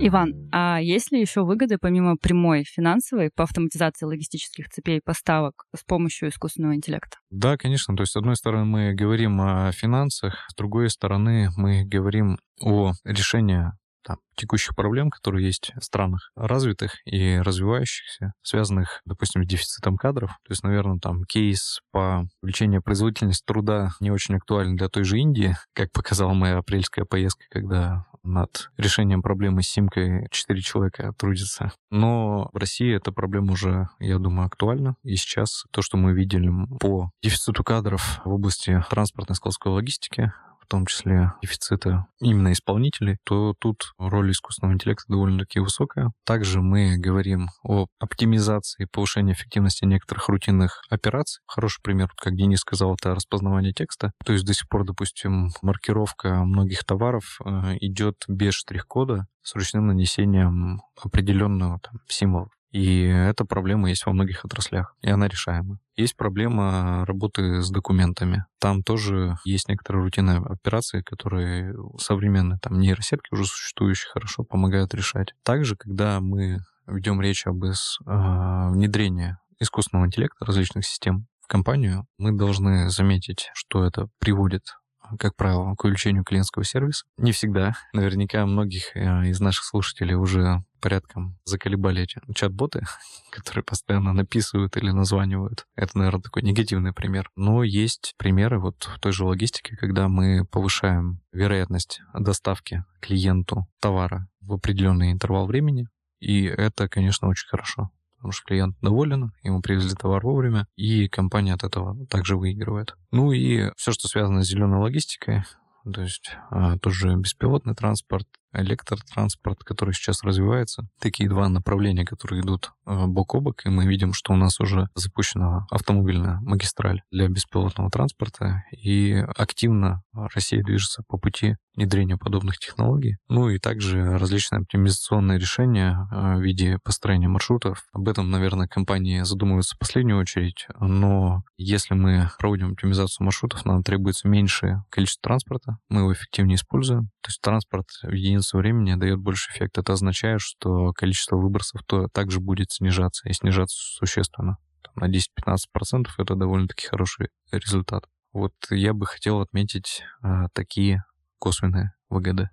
Иван, 0.00 0.48
а 0.52 0.80
есть 0.80 1.10
ли 1.10 1.20
еще 1.20 1.42
выгоды 1.42 1.76
помимо 1.76 2.16
прямой 2.16 2.62
финансовой 2.62 3.30
по 3.34 3.42
автоматизации 3.42 4.06
логистических 4.06 4.68
цепей 4.68 5.00
поставок 5.04 5.64
с 5.74 5.82
помощью 5.82 6.28
искусственного 6.28 6.76
интеллекта? 6.76 7.18
Да, 7.30 7.56
конечно. 7.56 7.96
То 7.96 8.02
есть, 8.02 8.12
с 8.12 8.16
одной 8.16 8.36
стороны, 8.36 8.64
мы 8.64 8.94
говорим 8.94 9.40
о 9.40 9.72
финансах, 9.72 10.46
с 10.50 10.54
другой 10.54 10.90
стороны, 10.90 11.48
мы 11.56 11.84
говорим 11.84 12.38
о 12.60 12.92
решении 13.04 13.72
там, 14.04 14.18
текущих 14.36 14.74
проблем, 14.74 15.10
которые 15.10 15.46
есть 15.46 15.72
в 15.76 15.84
странах 15.84 16.30
развитых 16.36 16.94
и 17.04 17.38
развивающихся, 17.38 18.32
связанных, 18.42 19.00
допустим, 19.04 19.44
с 19.44 19.46
дефицитом 19.46 19.96
кадров. 19.96 20.30
То 20.44 20.52
есть, 20.52 20.62
наверное, 20.62 20.98
там 20.98 21.24
кейс 21.24 21.80
по 21.90 22.24
увеличению 22.40 22.82
производительности 22.82 23.44
труда 23.44 23.90
не 24.00 24.10
очень 24.10 24.36
актуален 24.36 24.76
для 24.76 24.88
той 24.88 25.04
же 25.04 25.18
Индии, 25.18 25.56
как 25.74 25.92
показала 25.92 26.32
моя 26.32 26.58
апрельская 26.58 27.04
поездка, 27.04 27.44
когда 27.50 28.06
над 28.22 28.70
решением 28.76 29.22
проблемы 29.22 29.62
с 29.62 29.68
симкой 29.68 30.28
4 30.30 30.60
человека 30.60 31.12
трудятся. 31.16 31.72
Но 31.90 32.50
в 32.52 32.56
России 32.56 32.94
эта 32.94 33.12
проблема 33.12 33.52
уже, 33.52 33.88
я 33.98 34.18
думаю, 34.18 34.46
актуальна. 34.46 34.96
И 35.02 35.16
сейчас 35.16 35.64
то, 35.70 35.82
что 35.82 35.96
мы 35.96 36.12
видели 36.12 36.50
по 36.80 37.10
дефициту 37.22 37.64
кадров 37.64 38.20
в 38.24 38.30
области 38.30 38.82
транспортной 38.90 39.36
складской 39.36 39.72
логистики, 39.72 40.32
в 40.68 40.70
том 40.70 40.84
числе 40.84 41.32
дефицита 41.40 42.04
именно 42.20 42.52
исполнителей, 42.52 43.16
то 43.24 43.54
тут 43.58 43.94
роль 43.96 44.32
искусственного 44.32 44.74
интеллекта 44.74 45.04
довольно-таки 45.08 45.60
высокая. 45.60 46.10
Также 46.26 46.60
мы 46.60 46.98
говорим 46.98 47.48
о 47.62 47.86
оптимизации, 47.98 48.86
повышении 48.92 49.32
эффективности 49.32 49.86
некоторых 49.86 50.28
рутинных 50.28 50.82
операций. 50.90 51.40
Хороший 51.46 51.80
пример, 51.82 52.10
как 52.14 52.34
Денис 52.34 52.58
сказал, 52.58 52.94
это 52.94 53.14
распознавание 53.14 53.72
текста. 53.72 54.12
То 54.26 54.34
есть 54.34 54.44
до 54.44 54.52
сих 54.52 54.68
пор, 54.68 54.84
допустим, 54.84 55.48
маркировка 55.62 56.44
многих 56.44 56.84
товаров 56.84 57.38
э, 57.42 57.76
идет 57.80 58.16
без 58.28 58.52
штрих-кода 58.52 59.26
с 59.42 59.54
ручным 59.54 59.86
нанесением 59.86 60.82
определенного 61.02 61.80
там, 61.80 61.94
символа. 62.08 62.50
И 62.70 63.02
эта 63.02 63.44
проблема 63.44 63.88
есть 63.88 64.04
во 64.04 64.12
многих 64.12 64.44
отраслях, 64.44 64.94
и 65.00 65.08
она 65.08 65.26
решаема. 65.28 65.78
Есть 65.96 66.16
проблема 66.16 67.04
работы 67.06 67.62
с 67.62 67.70
документами. 67.70 68.44
Там 68.60 68.82
тоже 68.82 69.36
есть 69.44 69.68
некоторые 69.68 70.02
рутинные 70.02 70.38
операции, 70.38 71.00
которые 71.02 71.74
современные 71.98 72.58
там 72.60 72.78
нейросетки 72.78 73.32
уже 73.32 73.44
существующие 73.44 74.10
хорошо 74.12 74.44
помогают 74.44 74.94
решать. 74.94 75.34
Также, 75.42 75.76
когда 75.76 76.20
мы 76.20 76.58
ведем 76.86 77.20
речь 77.20 77.46
об 77.46 77.64
э, 77.64 77.72
внедрении 78.04 79.36
искусственного 79.60 80.06
интеллекта 80.06 80.44
различных 80.44 80.86
систем 80.86 81.26
в 81.40 81.46
компанию, 81.46 82.06
мы 82.18 82.32
должны 82.32 82.90
заметить, 82.90 83.50
что 83.54 83.84
это 83.84 84.08
приводит 84.18 84.74
как 85.18 85.36
правило, 85.36 85.74
к 85.74 85.84
увеличению 85.84 86.24
клиентского 86.24 86.64
сервиса. 86.64 87.06
Не 87.16 87.32
всегда. 87.32 87.72
Наверняка 87.94 88.44
многих 88.44 88.94
э, 88.94 89.28
из 89.28 89.40
наших 89.40 89.64
слушателей 89.64 90.14
уже 90.14 90.64
порядком 90.80 91.38
заколебали 91.44 92.02
эти 92.02 92.20
чат-боты, 92.34 92.82
которые 93.30 93.64
постоянно 93.64 94.12
написывают 94.12 94.76
или 94.76 94.90
названивают. 94.90 95.66
Это, 95.76 95.98
наверное, 95.98 96.22
такой 96.22 96.42
негативный 96.42 96.92
пример. 96.92 97.30
Но 97.36 97.62
есть 97.62 98.14
примеры 98.16 98.58
вот 98.58 98.84
в 98.84 99.00
той 99.00 99.12
же 99.12 99.24
логистике, 99.24 99.76
когда 99.76 100.08
мы 100.08 100.44
повышаем 100.44 101.20
вероятность 101.32 102.00
доставки 102.14 102.84
клиенту 103.00 103.66
товара 103.80 104.28
в 104.40 104.52
определенный 104.54 105.12
интервал 105.12 105.46
времени, 105.46 105.86
и 106.20 106.44
это, 106.44 106.88
конечно, 106.88 107.28
очень 107.28 107.48
хорошо 107.48 107.90
потому 108.18 108.32
что 108.32 108.46
клиент 108.46 108.76
доволен, 108.80 109.32
ему 109.42 109.62
привезли 109.62 109.94
товар 109.94 110.24
вовремя, 110.24 110.66
и 110.74 111.08
компания 111.08 111.54
от 111.54 111.62
этого 111.62 111.96
также 112.06 112.36
выигрывает. 112.36 112.96
Ну 113.12 113.30
и 113.32 113.70
все, 113.76 113.92
что 113.92 114.08
связано 114.08 114.42
с 114.42 114.48
зеленой 114.48 114.80
логистикой, 114.80 115.44
то 115.92 116.02
есть 116.02 116.36
а, 116.50 116.78
тоже 116.78 117.14
беспилотный 117.16 117.74
транспорт, 117.74 118.26
электротранспорт, 118.52 119.62
который 119.64 119.94
сейчас 119.94 120.22
развивается. 120.22 120.88
Такие 121.00 121.28
два 121.28 121.48
направления, 121.48 122.04
которые 122.04 122.42
идут 122.42 122.72
э, 122.86 123.06
бок 123.06 123.34
о 123.34 123.40
бок, 123.40 123.66
и 123.66 123.68
мы 123.68 123.86
видим, 123.86 124.12
что 124.12 124.32
у 124.32 124.36
нас 124.36 124.60
уже 124.60 124.88
запущена 124.94 125.66
автомобильная 125.70 126.40
магистраль 126.40 127.02
для 127.10 127.28
беспилотного 127.28 127.90
транспорта, 127.90 128.64
и 128.70 129.12
активно 129.36 130.02
Россия 130.34 130.62
движется 130.62 131.02
по 131.06 131.18
пути 131.18 131.56
внедрения 131.74 132.16
подобных 132.16 132.58
технологий. 132.58 133.16
Ну 133.28 133.48
и 133.50 133.58
также 133.58 134.18
различные 134.18 134.60
оптимизационные 134.60 135.38
решения 135.38 136.08
э, 136.10 136.36
в 136.36 136.40
виде 136.40 136.78
построения 136.82 137.28
маршрутов. 137.28 137.84
Об 137.92 138.08
этом, 138.08 138.30
наверное, 138.30 138.66
компании 138.66 139.22
задумываются 139.22 139.76
в 139.76 139.78
последнюю 139.78 140.18
очередь, 140.18 140.66
но 140.80 141.42
если 141.56 141.94
мы 141.94 142.30
проводим 142.38 142.72
оптимизацию 142.72 143.24
маршрутов, 143.24 143.64
нам 143.64 143.82
требуется 143.82 144.28
меньшее 144.28 144.84
количество 144.90 145.22
транспорта, 145.22 145.78
мы 145.88 146.00
его 146.00 146.12
эффективнее 146.12 146.56
используем. 146.56 147.10
То 147.22 147.28
есть 147.28 147.40
транспорт 147.40 147.86
в 148.02 148.12
единицу 148.12 148.58
времени 148.58 148.94
дает 148.94 149.18
больше 149.18 149.50
эффект. 149.52 149.78
Это 149.78 149.92
означает, 149.92 150.40
что 150.40 150.92
количество 150.92 151.36
выбросов 151.36 151.82
то 151.86 152.08
также 152.08 152.40
будет 152.40 152.72
снижаться, 152.72 153.28
и 153.28 153.32
снижаться 153.32 153.76
существенно. 153.76 154.58
на 154.96 155.08
10-15% 155.08 156.08
это 156.18 156.34
довольно-таки 156.34 156.86
хороший 156.88 157.28
результат. 157.52 158.04
Вот 158.38 158.52
я 158.70 158.94
бы 158.94 159.04
хотел 159.04 159.40
отметить 159.40 160.04
а, 160.22 160.46
такие 160.52 161.02
косвенные 161.40 161.92
выгоды. 162.08 162.50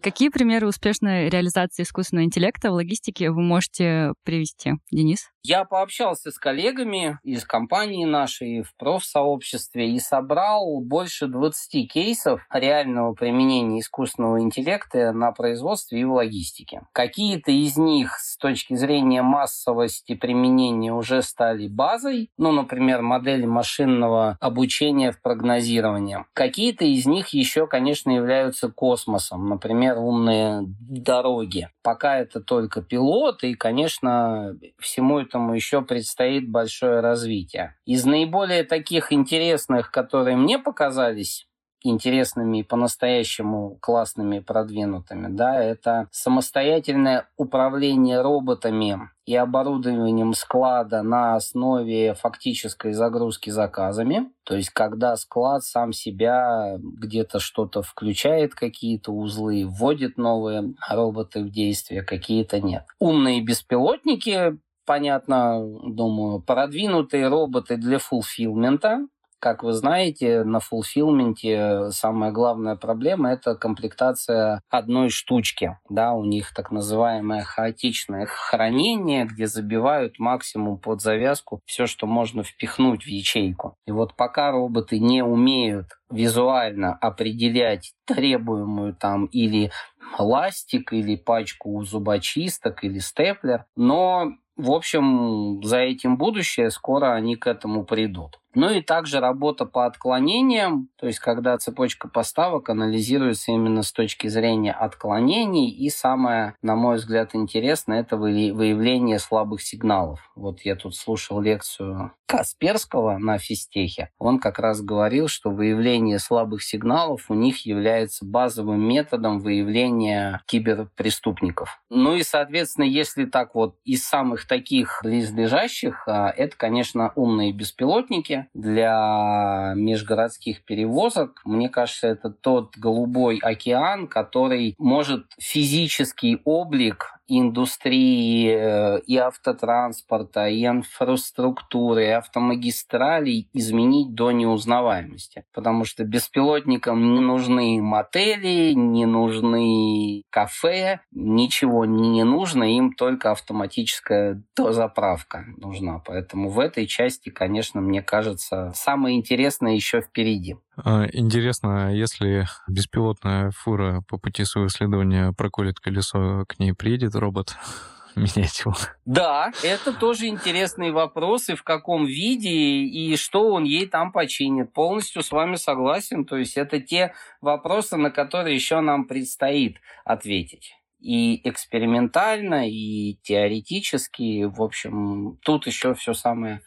Какие 0.00 0.28
примеры 0.28 0.68
успешной 0.68 1.28
реализации 1.28 1.82
искусственного 1.82 2.24
интеллекта 2.24 2.70
в 2.70 2.74
логистике 2.74 3.30
вы 3.30 3.42
можете 3.42 4.12
привести, 4.24 4.74
Денис? 4.92 5.28
Я 5.42 5.64
пообщался 5.64 6.30
с 6.30 6.38
коллегами 6.38 7.18
из 7.24 7.44
компании 7.44 8.04
нашей 8.04 8.62
в 8.62 8.76
профсообществе 8.76 9.90
и 9.90 9.98
собрал 9.98 10.80
больше 10.80 11.26
20 11.26 11.90
кейсов 11.90 12.46
реального 12.52 13.14
применения 13.14 13.80
искусственного 13.80 14.40
интеллекта 14.40 15.12
на 15.12 15.32
производстве 15.32 16.00
и 16.00 16.04
в 16.04 16.12
логистике. 16.12 16.82
Какие-то 16.92 17.50
из 17.50 17.76
них 17.78 18.18
с 18.18 18.36
точки 18.36 18.74
зрения 18.74 19.22
массовости 19.22 20.14
применения 20.14 20.92
уже 20.92 21.22
стали 21.22 21.66
базой, 21.66 22.30
ну, 22.36 22.52
например, 22.52 23.00
модели 23.00 23.46
машинного 23.46 24.36
обучения 24.40 25.12
в 25.12 25.22
прогнозировании. 25.22 26.26
Какие-то 26.34 26.84
из 26.84 27.06
них 27.06 27.28
еще, 27.28 27.66
конечно, 27.66 28.10
являются 28.10 28.68
космосом, 28.68 29.48
например, 29.48 29.87
например, 29.88 29.98
умные 29.98 30.64
дороги. 30.80 31.68
Пока 31.82 32.18
это 32.18 32.40
только 32.40 32.82
пилот, 32.82 33.42
и, 33.44 33.54
конечно, 33.54 34.56
всему 34.78 35.20
этому 35.20 35.54
еще 35.54 35.82
предстоит 35.82 36.50
большое 36.50 37.00
развитие. 37.00 37.76
Из 37.84 38.04
наиболее 38.04 38.64
таких 38.64 39.12
интересных, 39.12 39.90
которые 39.90 40.36
мне 40.36 40.58
показались, 40.58 41.47
интересными 41.82 42.58
и 42.58 42.62
по-настоящему 42.62 43.78
классными, 43.80 44.40
продвинутыми, 44.40 45.28
да, 45.28 45.62
это 45.62 46.08
самостоятельное 46.10 47.28
управление 47.36 48.20
роботами 48.20 49.10
и 49.26 49.36
оборудованием 49.36 50.32
склада 50.32 51.02
на 51.02 51.34
основе 51.34 52.14
фактической 52.14 52.92
загрузки 52.92 53.50
заказами. 53.50 54.30
То 54.44 54.56
есть, 54.56 54.70
когда 54.70 55.16
склад 55.16 55.64
сам 55.64 55.92
себя 55.92 56.78
где-то 56.78 57.38
что-то 57.38 57.82
включает, 57.82 58.54
какие-то 58.54 59.12
узлы, 59.12 59.66
вводит 59.66 60.16
новые 60.16 60.74
роботы 60.88 61.44
в 61.44 61.50
действие, 61.50 62.02
какие-то 62.02 62.60
нет. 62.60 62.84
Умные 62.98 63.42
беспилотники 63.42 64.58
понятно, 64.88 65.60
думаю, 65.84 66.40
продвинутые 66.40 67.28
роботы 67.28 67.76
для 67.76 67.98
фулфилмента, 67.98 69.06
как 69.40 69.62
вы 69.62 69.72
знаете, 69.72 70.44
на 70.44 70.60
фулфилменте 70.60 71.90
самая 71.90 72.32
главная 72.32 72.76
проблема– 72.76 73.32
это 73.32 73.54
комплектация 73.54 74.62
одной 74.68 75.10
штучки. 75.10 75.78
Да, 75.88 76.12
у 76.12 76.24
них 76.24 76.52
так 76.54 76.70
называемое 76.70 77.42
хаотичное 77.42 78.26
хранение, 78.26 79.24
где 79.24 79.46
забивают 79.46 80.18
максимум 80.18 80.78
под 80.78 81.00
завязку 81.00 81.60
все, 81.66 81.86
что 81.86 82.06
можно 82.06 82.42
впихнуть 82.42 83.04
в 83.04 83.08
ячейку. 83.08 83.76
И 83.86 83.92
вот 83.92 84.14
пока 84.14 84.50
роботы 84.50 84.98
не 84.98 85.22
умеют 85.22 85.86
визуально 86.10 86.94
определять 86.94 87.92
требуемую 88.06 88.94
там 88.94 89.26
или 89.26 89.70
ластик, 90.18 90.92
или 90.92 91.16
пачку 91.16 91.82
зубочисток, 91.84 92.82
или 92.84 92.98
степлер, 92.98 93.66
но 93.76 94.32
в 94.58 94.72
общем, 94.72 95.62
за 95.62 95.78
этим 95.78 96.16
будущее, 96.18 96.70
скоро 96.72 97.14
они 97.14 97.36
к 97.36 97.46
этому 97.46 97.84
придут. 97.84 98.40
Ну 98.58 98.70
и 98.70 98.82
также 98.82 99.20
работа 99.20 99.66
по 99.66 99.86
отклонениям, 99.86 100.88
то 100.96 101.06
есть 101.06 101.20
когда 101.20 101.56
цепочка 101.58 102.08
поставок 102.08 102.70
анализируется 102.70 103.52
именно 103.52 103.84
с 103.84 103.92
точки 103.92 104.26
зрения 104.26 104.72
отклонений. 104.72 105.70
И 105.70 105.88
самое, 105.90 106.56
на 106.60 106.74
мой 106.74 106.96
взгляд, 106.96 107.36
интересное, 107.36 108.00
это 108.00 108.16
выявление 108.16 109.20
слабых 109.20 109.62
сигналов. 109.62 110.28
Вот 110.34 110.62
я 110.62 110.74
тут 110.74 110.96
слушал 110.96 111.40
лекцию 111.40 112.10
Касперского 112.26 113.16
на 113.16 113.38
физтехе. 113.38 114.10
Он 114.18 114.38
как 114.38 114.58
раз 114.58 114.82
говорил, 114.82 115.28
что 115.28 115.50
выявление 115.50 116.18
слабых 116.18 116.62
сигналов 116.62 117.30
у 117.30 117.34
них 117.34 117.64
является 117.64 118.26
базовым 118.26 118.86
методом 118.86 119.38
выявления 119.38 120.42
киберпреступников. 120.46 121.80
Ну 121.88 122.16
и, 122.16 122.22
соответственно, 122.22 122.84
если 122.84 123.24
так 123.24 123.54
вот 123.54 123.76
из 123.84 124.04
самых 124.04 124.46
таких 124.46 125.00
близлежащих, 125.02 126.06
а, 126.06 126.28
это, 126.28 126.54
конечно, 126.56 127.12
умные 127.14 127.52
беспилотники, 127.52 128.47
для 128.54 129.72
межгородских 129.76 130.64
перевозок, 130.64 131.40
мне 131.44 131.68
кажется, 131.68 132.08
это 132.08 132.30
тот 132.30 132.76
голубой 132.76 133.38
океан, 133.38 134.08
который 134.08 134.74
может 134.78 135.26
физический 135.38 136.40
облик 136.44 137.17
индустрии 137.28 138.50
э, 138.50 139.00
и 139.06 139.16
автотранспорта, 139.16 140.48
и 140.48 140.66
инфраструктуры, 140.66 142.06
и 142.06 142.10
автомагистралей 142.10 143.48
изменить 143.52 144.14
до 144.14 144.32
неузнаваемости. 144.32 145.44
Потому 145.52 145.84
что 145.84 146.04
беспилотникам 146.04 147.14
не 147.14 147.20
нужны 147.20 147.80
мотели, 147.80 148.72
не 148.72 149.06
нужны 149.06 150.22
кафе, 150.30 151.00
ничего 151.12 151.84
не 151.84 152.24
нужно, 152.24 152.64
им 152.64 152.92
только 152.92 153.30
автоматическая 153.30 154.42
дозаправка 154.56 155.44
нужна. 155.56 156.00
Поэтому 156.04 156.48
в 156.48 156.58
этой 156.58 156.86
части, 156.86 157.28
конечно, 157.28 157.80
мне 157.80 158.02
кажется, 158.02 158.72
самое 158.74 159.16
интересное 159.16 159.74
еще 159.74 160.00
впереди. 160.00 160.56
А, 160.84 161.06
интересно, 161.12 161.94
если 161.94 162.46
беспилотная 162.68 163.50
фура 163.50 164.02
по 164.08 164.18
пути 164.18 164.44
своего 164.44 164.68
следования 164.68 165.32
проколет 165.32 165.80
колесо, 165.80 166.44
к 166.48 166.58
ней 166.58 166.72
приедет 166.72 167.14
робот 167.14 167.56
менять 168.16 168.60
его? 168.60 168.74
Да, 169.04 169.52
это 169.62 169.92
тоже 169.92 170.26
интересный 170.26 170.92
вопрос, 170.92 171.48
и 171.48 171.54
в 171.54 171.62
каком 171.64 172.06
виде, 172.06 172.50
и 172.50 173.16
что 173.16 173.48
он 173.48 173.64
ей 173.64 173.86
там 173.86 174.12
починит. 174.12 174.72
Полностью 174.72 175.22
с 175.22 175.32
вами 175.32 175.56
согласен. 175.56 176.24
То 176.24 176.36
есть 176.36 176.56
это 176.56 176.80
те 176.80 177.12
вопросы, 177.40 177.96
на 177.96 178.10
которые 178.10 178.54
еще 178.54 178.80
нам 178.80 179.06
предстоит 179.06 179.78
ответить 180.04 180.74
и 181.00 181.48
экспериментально, 181.48 182.68
и 182.68 183.14
теоретически. 183.22 184.44
В 184.44 184.62
общем, 184.62 185.38
тут 185.42 185.66
еще 185.66 185.94
все 185.94 186.12
самое 186.12 186.60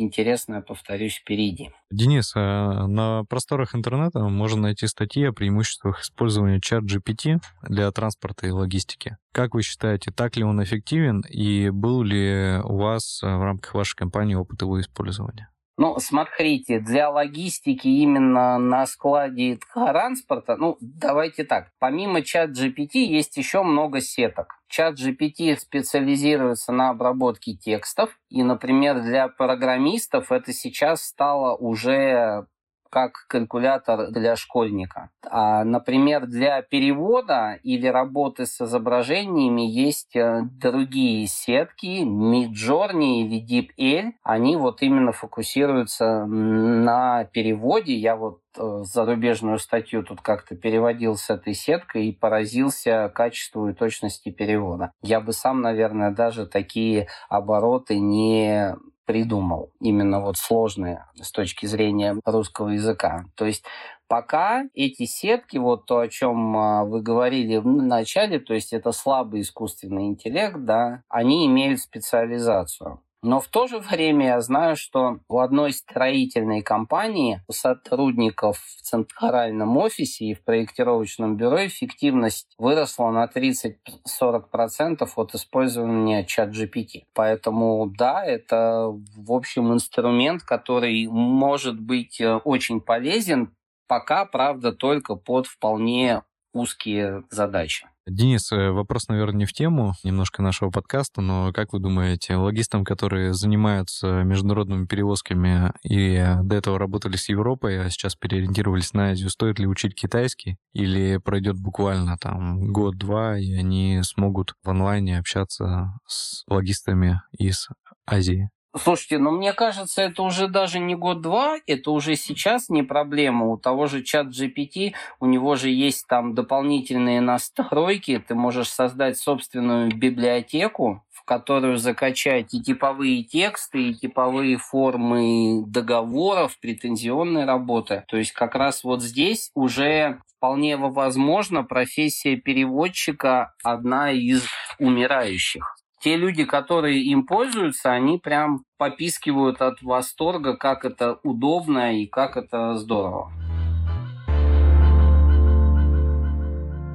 интересное, 0.00 0.60
повторюсь, 0.60 1.16
впереди. 1.16 1.70
Денис, 1.90 2.32
а 2.34 2.86
на 2.86 3.24
просторах 3.24 3.74
интернета 3.74 4.20
можно 4.20 4.62
найти 4.62 4.86
статьи 4.86 5.24
о 5.24 5.32
преимуществах 5.32 6.02
использования 6.02 6.60
чат 6.60 6.84
GPT 6.84 7.38
для 7.68 7.90
транспорта 7.92 8.46
и 8.46 8.50
логистики. 8.50 9.16
Как 9.32 9.54
вы 9.54 9.62
считаете, 9.62 10.10
так 10.10 10.36
ли 10.36 10.44
он 10.44 10.62
эффективен 10.62 11.22
и 11.28 11.70
был 11.70 12.02
ли 12.02 12.60
у 12.64 12.76
вас 12.76 13.20
в 13.22 13.44
рамках 13.44 13.74
вашей 13.74 13.96
компании 13.96 14.34
опыт 14.34 14.62
его 14.62 14.80
использования? 14.80 15.50
Ну, 15.82 15.98
смотрите, 15.98 16.78
для 16.78 17.08
логистики 17.08 17.88
именно 17.88 18.58
на 18.58 18.84
складе 18.84 19.58
транспорта, 19.72 20.56
ну, 20.58 20.76
давайте 20.82 21.42
так, 21.44 21.72
помимо 21.78 22.20
чат 22.20 22.50
GPT 22.50 22.98
есть 22.98 23.38
еще 23.38 23.62
много 23.62 24.02
сеток. 24.02 24.60
Чат 24.68 25.00
GPT 25.00 25.56
специализируется 25.56 26.72
на 26.72 26.90
обработке 26.90 27.54
текстов, 27.54 28.10
и, 28.28 28.42
например, 28.42 29.00
для 29.00 29.28
программистов 29.28 30.30
это 30.30 30.52
сейчас 30.52 31.02
стало 31.02 31.56
уже 31.56 32.46
как 32.90 33.24
калькулятор 33.28 34.10
для 34.10 34.36
школьника. 34.36 35.10
А, 35.22 35.64
например, 35.64 36.26
для 36.26 36.60
перевода 36.62 37.58
или 37.62 37.86
работы 37.86 38.46
с 38.46 38.60
изображениями 38.60 39.62
есть 39.62 40.16
э, 40.16 40.42
другие 40.60 41.26
сетки, 41.26 42.02
Midjourney 42.04 43.22
или 43.22 43.40
DeepL. 43.40 44.12
Они 44.24 44.56
вот 44.56 44.82
именно 44.82 45.12
фокусируются 45.12 46.26
на 46.26 47.24
переводе. 47.24 47.94
Я 47.94 48.16
вот 48.16 48.40
э, 48.58 48.82
зарубежную 48.82 49.58
статью 49.58 50.02
тут 50.02 50.20
как-то 50.20 50.56
переводил 50.56 51.14
с 51.14 51.30
этой 51.30 51.54
сеткой 51.54 52.08
и 52.08 52.12
поразился 52.12 53.10
качеству 53.14 53.68
и 53.68 53.72
точности 53.72 54.30
перевода. 54.30 54.92
Я 55.00 55.20
бы 55.20 55.32
сам, 55.32 55.60
наверное, 55.60 56.10
даже 56.10 56.46
такие 56.46 57.06
обороты 57.28 57.98
не 57.98 58.74
придумал, 59.10 59.72
именно 59.80 60.20
вот 60.20 60.36
сложные 60.36 61.04
с 61.20 61.32
точки 61.32 61.66
зрения 61.66 62.16
русского 62.24 62.68
языка. 62.68 63.24
То 63.34 63.44
есть 63.44 63.64
пока 64.06 64.64
эти 64.72 65.04
сетки, 65.04 65.56
вот 65.56 65.86
то, 65.86 65.98
о 65.98 66.08
чем 66.08 66.56
а, 66.56 66.84
вы 66.84 67.02
говорили 67.02 67.56
в 67.56 67.66
начале, 67.66 68.38
то 68.38 68.54
есть 68.54 68.72
это 68.72 68.92
слабый 68.92 69.40
искусственный 69.40 70.06
интеллект, 70.06 70.58
да, 70.58 71.02
они 71.08 71.44
имеют 71.46 71.80
специализацию. 71.80 73.00
Но 73.22 73.40
в 73.40 73.48
то 73.48 73.66
же 73.66 73.78
время 73.78 74.26
я 74.26 74.40
знаю, 74.40 74.76
что 74.76 75.20
у 75.28 75.40
одной 75.40 75.72
строительной 75.72 76.62
компании 76.62 77.42
у 77.48 77.52
сотрудников 77.52 78.58
в 78.58 78.82
центральном 78.82 79.76
офисе 79.76 80.24
и 80.24 80.34
в 80.34 80.42
проектировочном 80.42 81.36
бюро 81.36 81.66
эффективность 81.66 82.54
выросла 82.56 83.10
на 83.10 83.26
30-40% 83.26 85.08
от 85.14 85.34
использования 85.34 86.24
чат 86.24 86.50
GPT. 86.50 87.02
Поэтому 87.12 87.92
да, 87.98 88.24
это 88.24 88.86
в 89.16 89.32
общем 89.32 89.72
инструмент, 89.72 90.42
который 90.42 91.06
может 91.06 91.78
быть 91.78 92.20
э, 92.22 92.36
очень 92.36 92.80
полезен, 92.80 93.54
пока, 93.86 94.24
правда, 94.24 94.72
только 94.72 95.14
под 95.14 95.46
вполне 95.46 96.22
узкие 96.54 97.24
задачи. 97.30 97.86
Денис, 98.06 98.50
э, 98.50 98.70
вопрос, 98.70 99.08
наверное, 99.08 99.40
не 99.40 99.44
в 99.44 99.52
тему 99.52 99.92
немножко 100.02 100.42
нашего 100.42 100.70
подкаста, 100.70 101.20
но 101.20 101.52
как 101.52 101.72
вы 101.72 101.80
думаете, 101.80 102.36
логистам, 102.36 102.84
которые 102.84 103.34
занимаются 103.34 104.22
международными 104.22 104.86
перевозками 104.86 105.72
и 105.82 106.16
до 106.42 106.56
этого 106.56 106.78
работали 106.78 107.16
с 107.16 107.28
Европой, 107.28 107.84
а 107.84 107.90
сейчас 107.90 108.16
переориентировались 108.16 108.94
на 108.94 109.10
Азию, 109.10 109.28
стоит 109.28 109.58
ли 109.58 109.66
учить 109.66 109.94
китайский 109.94 110.56
или 110.72 111.18
пройдет 111.18 111.56
буквально 111.60 112.16
там 112.18 112.72
год-два, 112.72 113.38
и 113.38 113.52
они 113.52 114.00
смогут 114.02 114.54
в 114.64 114.70
онлайне 114.70 115.18
общаться 115.18 115.92
с 116.06 116.42
логистами 116.48 117.20
из 117.38 117.68
Азии? 118.06 118.50
Слушайте, 118.76 119.18
ну 119.18 119.32
мне 119.32 119.52
кажется, 119.52 120.00
это 120.00 120.22
уже 120.22 120.46
даже 120.46 120.78
не 120.78 120.94
год-два, 120.94 121.58
это 121.66 121.90
уже 121.90 122.14
сейчас 122.14 122.68
не 122.68 122.84
проблема. 122.84 123.46
У 123.46 123.56
того 123.56 123.86
же 123.86 124.04
чат 124.04 124.28
GPT, 124.28 124.92
у 125.18 125.26
него 125.26 125.56
же 125.56 125.70
есть 125.70 126.06
там 126.06 126.36
дополнительные 126.36 127.20
настройки, 127.20 128.22
ты 128.26 128.36
можешь 128.36 128.68
создать 128.68 129.18
собственную 129.18 129.90
библиотеку, 129.92 131.02
в 131.10 131.24
которую 131.24 131.78
закачать 131.78 132.54
и 132.54 132.62
типовые 132.62 133.24
тексты, 133.24 133.90
и 133.90 133.94
типовые 133.94 134.56
формы 134.56 135.64
договоров, 135.66 136.56
претензионной 136.60 137.46
работы. 137.46 138.04
То 138.06 138.18
есть 138.18 138.30
как 138.30 138.54
раз 138.54 138.84
вот 138.84 139.02
здесь 139.02 139.50
уже 139.54 140.20
вполне 140.36 140.76
возможно 140.76 141.64
профессия 141.64 142.36
переводчика 142.36 143.52
одна 143.64 144.12
из 144.12 144.44
умирающих 144.78 145.79
те 146.00 146.16
люди, 146.16 146.44
которые 146.44 147.02
им 147.02 147.26
пользуются, 147.26 147.92
они 147.92 148.18
прям 148.18 148.64
попискивают 148.78 149.60
от 149.60 149.82
восторга, 149.82 150.56
как 150.56 150.84
это 150.84 151.20
удобно 151.22 152.00
и 152.00 152.06
как 152.06 152.36
это 152.36 152.76
здорово. 152.76 153.30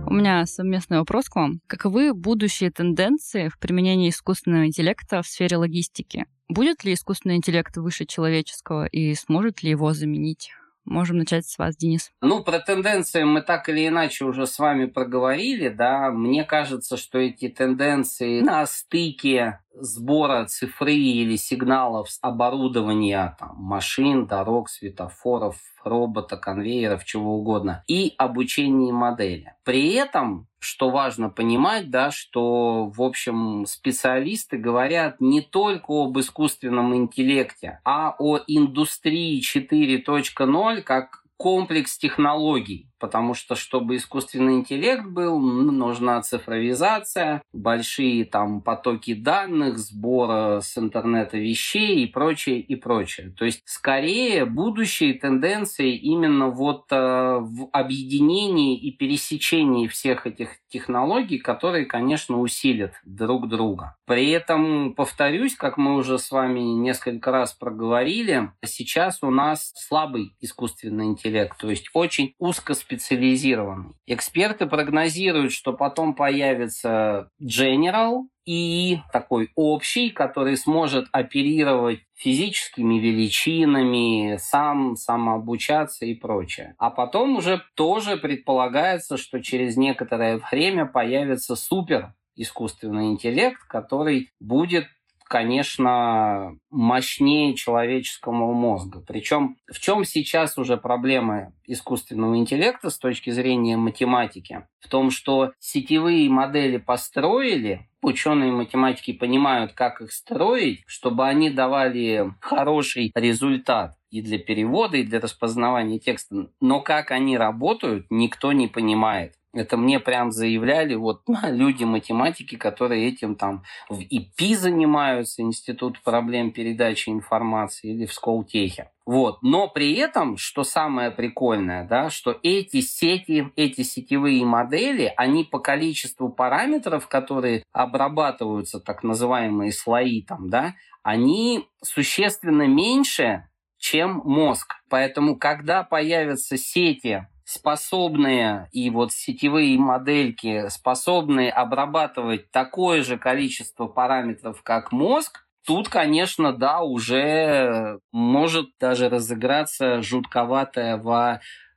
У 0.08 0.14
меня 0.14 0.46
совместный 0.46 1.00
вопрос 1.00 1.30
к 1.30 1.36
вам. 1.36 1.60
Каковы 1.68 2.14
будущие 2.14 2.72
тенденции 2.72 3.50
в 3.50 3.60
применении 3.60 4.10
искусственного 4.10 4.66
интеллекта 4.66 5.22
в 5.22 5.28
сфере 5.28 5.58
логистики? 5.58 6.26
Будет 6.48 6.84
ли 6.84 6.94
искусственный 6.94 7.36
интеллект 7.36 7.76
выше 7.78 8.06
человеческого 8.06 8.86
и 8.86 9.14
сможет 9.16 9.62
ли 9.62 9.72
его 9.72 9.94
заменить? 9.94 10.52
Можем 10.86 11.18
начать 11.18 11.48
с 11.48 11.58
вас, 11.58 11.76
Денис. 11.76 12.12
Ну, 12.22 12.44
про 12.44 12.60
тенденции 12.60 13.24
мы 13.24 13.42
так 13.42 13.68
или 13.70 13.88
иначе 13.88 14.24
уже 14.24 14.46
с 14.46 14.60
вами 14.60 14.86
проговорили, 14.86 15.70
да. 15.70 16.12
Мне 16.12 16.44
кажется, 16.44 16.96
что 16.96 17.18
эти 17.18 17.50
тенденции 17.50 18.42
на 18.42 18.66
стыке 18.68 19.60
сбора 19.80 20.46
цифры 20.46 20.94
или 20.94 21.36
сигналов 21.36 22.10
с 22.10 22.20
оборудования 22.22 23.36
там, 23.40 23.56
машин, 23.58 24.26
дорог, 24.26 24.70
светофоров, 24.70 25.58
робота, 25.84 26.38
конвейеров, 26.38 27.06
чего 27.06 27.38
угодно, 27.38 27.84
и 27.88 28.14
обучение 28.18 28.92
модели. 28.94 29.54
При 29.64 29.94
этом 29.94 30.48
что 30.66 30.90
важно 30.90 31.30
понимать, 31.30 31.92
да, 31.92 32.10
что, 32.10 32.88
в 32.88 33.02
общем, 33.02 33.66
специалисты 33.68 34.58
говорят 34.58 35.22
не 35.22 35.42
только 35.42 35.92
об 35.92 36.18
искусственном 36.20 36.96
интеллекте, 36.96 37.80
а 37.86 38.16
о 38.18 38.40
индустрии 38.48 39.40
4.0 39.42 40.82
как 40.82 41.25
комплекс 41.38 41.98
технологий, 41.98 42.90
потому 43.00 43.34
что, 43.34 43.56
чтобы 43.56 43.98
искусственный 43.98 44.56
интеллект 44.56 45.06
был, 45.06 45.40
нужна 45.40 46.22
цифровизация, 46.22 47.42
большие 47.54 48.26
там 48.26 48.62
потоки 48.62 49.14
данных, 49.14 49.78
сбора 49.78 50.62
с 50.62 50.78
интернета 50.78 51.38
вещей 51.38 52.04
и 52.04 52.08
прочее, 52.08 52.62
и 52.62 52.76
прочее. 52.76 53.34
То 53.38 53.46
есть, 53.46 53.62
скорее, 53.66 54.46
будущие 54.46 55.14
тенденции 55.14 55.96
именно 55.96 56.50
вот 56.50 56.86
э, 56.92 56.96
в 56.96 57.70
объединении 57.72 58.78
и 58.78 58.92
пересечении 58.92 59.88
всех 59.88 60.26
этих 60.26 60.50
технологий, 60.70 61.38
которые, 61.38 61.86
конечно, 61.86 62.40
усилят 62.40 62.94
друг 63.06 63.50
друга. 63.50 63.98
При 64.06 64.30
этом, 64.32 64.94
повторюсь, 64.94 65.56
как 65.56 65.78
мы 65.78 65.96
уже 65.96 66.18
с 66.20 66.32
вами 66.32 66.60
несколько 66.60 67.32
раз 67.32 67.54
проговорили, 67.54 68.52
сейчас 68.64 69.20
у 69.22 69.30
нас 69.30 69.74
слабый 69.76 70.36
искусственный 70.42 71.06
интеллект, 71.06 71.25
то 71.60 71.70
есть 71.70 71.90
очень 71.94 72.34
узкоспециализированный. 72.40 73.94
Эксперты 74.08 74.66
прогнозируют, 74.66 75.52
что 75.52 75.74
потом 75.74 76.16
появится 76.16 77.30
General, 77.42 78.24
и 78.46 79.00
такой 79.12 79.50
общий, 79.56 80.12
который 80.12 80.56
сможет 80.56 81.08
оперировать 81.12 82.02
физическими 82.14 83.00
величинами, 83.00 84.38
сам 84.38 84.96
самообучаться 84.96 86.06
и 86.06 86.14
прочее. 86.14 86.76
А 86.78 86.92
потом 86.92 87.38
уже 87.38 87.64
тоже 87.74 88.18
предполагается, 88.18 89.18
что 89.18 89.42
через 89.42 89.78
некоторое 89.78 90.40
время 90.52 90.86
появится 90.86 91.56
супер 91.56 92.14
искусственный 92.36 93.08
интеллект, 93.08 93.62
который 93.68 94.32
будет 94.40 94.86
конечно, 95.28 96.58
мощнее 96.70 97.56
человеческого 97.56 98.54
мозга. 98.54 99.04
Причем 99.06 99.58
в 99.72 99.80
чем 99.80 100.06
сейчас 100.06 100.58
уже 100.58 100.78
проблема 100.78 101.54
искусственного 101.66 102.38
интеллекта 102.38 102.90
с 102.90 102.98
точки 102.98 103.32
зрения 103.32 103.78
математики? 103.78 104.68
В 104.80 104.88
том, 104.88 105.10
что 105.10 105.52
сетевые 105.60 106.30
модели 106.30 106.78
построили, 106.78 107.90
ученые 108.02 108.52
математики 108.52 109.14
понимают, 109.14 109.74
как 109.74 110.02
их 110.02 110.12
строить, 110.12 110.84
чтобы 110.86 111.28
они 111.28 111.50
давали 111.50 112.32
хороший 112.40 113.12
результат 113.16 113.96
и 114.12 114.22
для 114.22 114.38
перевода, 114.38 114.98
и 114.98 115.04
для 115.04 115.20
распознавания 115.20 116.00
текста. 116.00 116.48
Но 116.62 116.82
как 116.82 117.12
они 117.12 117.38
работают, 117.38 118.06
никто 118.10 118.54
не 118.54 118.68
понимает. 118.68 119.34
Это 119.56 119.78
мне 119.78 120.00
прям 120.00 120.32
заявляли 120.32 120.96
вот 120.96 121.22
люди 121.44 121.84
математики, 121.86 122.56
которые 122.56 123.08
этим 123.08 123.36
там 123.36 123.64
в 123.90 124.00
ИПИ 124.02 124.56
занимаются, 124.56 125.42
Институт 125.42 126.02
проблем 126.04 126.52
передачи 126.52 127.10
информации 127.10 127.94
или 127.94 128.06
в 128.06 128.14
Сколтехе. 128.14 128.92
Вот. 129.06 129.42
Но 129.42 129.68
при 129.68 129.94
этом, 129.96 130.36
что 130.36 130.64
самое 130.64 131.12
прикольное, 131.12 131.88
да, 131.88 132.10
что 132.10 132.38
эти 132.44 132.82
сети, 132.82 133.52
эти 133.56 133.84
сетевые 133.84 134.44
модели, 134.46 135.14
они 135.16 135.44
по 135.44 135.60
количеству 135.60 136.30
параметров, 136.30 137.08
которые 137.08 137.64
обрабатываются, 137.72 138.80
так 138.80 139.04
называемые 139.04 139.72
слои 139.72 140.22
там, 140.22 140.50
да, 140.50 140.76
они 141.04 141.70
существенно 141.84 142.68
меньше, 142.68 143.48
чем 143.78 144.22
мозг. 144.26 144.74
Поэтому, 144.90 145.38
когда 145.38 145.84
появятся 145.84 146.58
сети 146.58 147.28
способные 147.46 148.68
и 148.72 148.90
вот 148.90 149.14
сетевые 149.14 149.78
модельки, 149.78 150.68
способные 150.70 151.52
обрабатывать 151.52 152.52
такое 152.52 153.04
же 153.04 153.18
количество 153.18 153.88
параметров, 153.88 154.62
как 154.64 154.92
мозг, 154.92 155.46
тут, 155.66 155.88
конечно, 155.88 156.52
да, 156.52 156.82
уже 156.82 158.00
может 158.12 158.68
даже 158.80 159.10
разыграться 159.10 160.02
жутковатое 160.02 160.98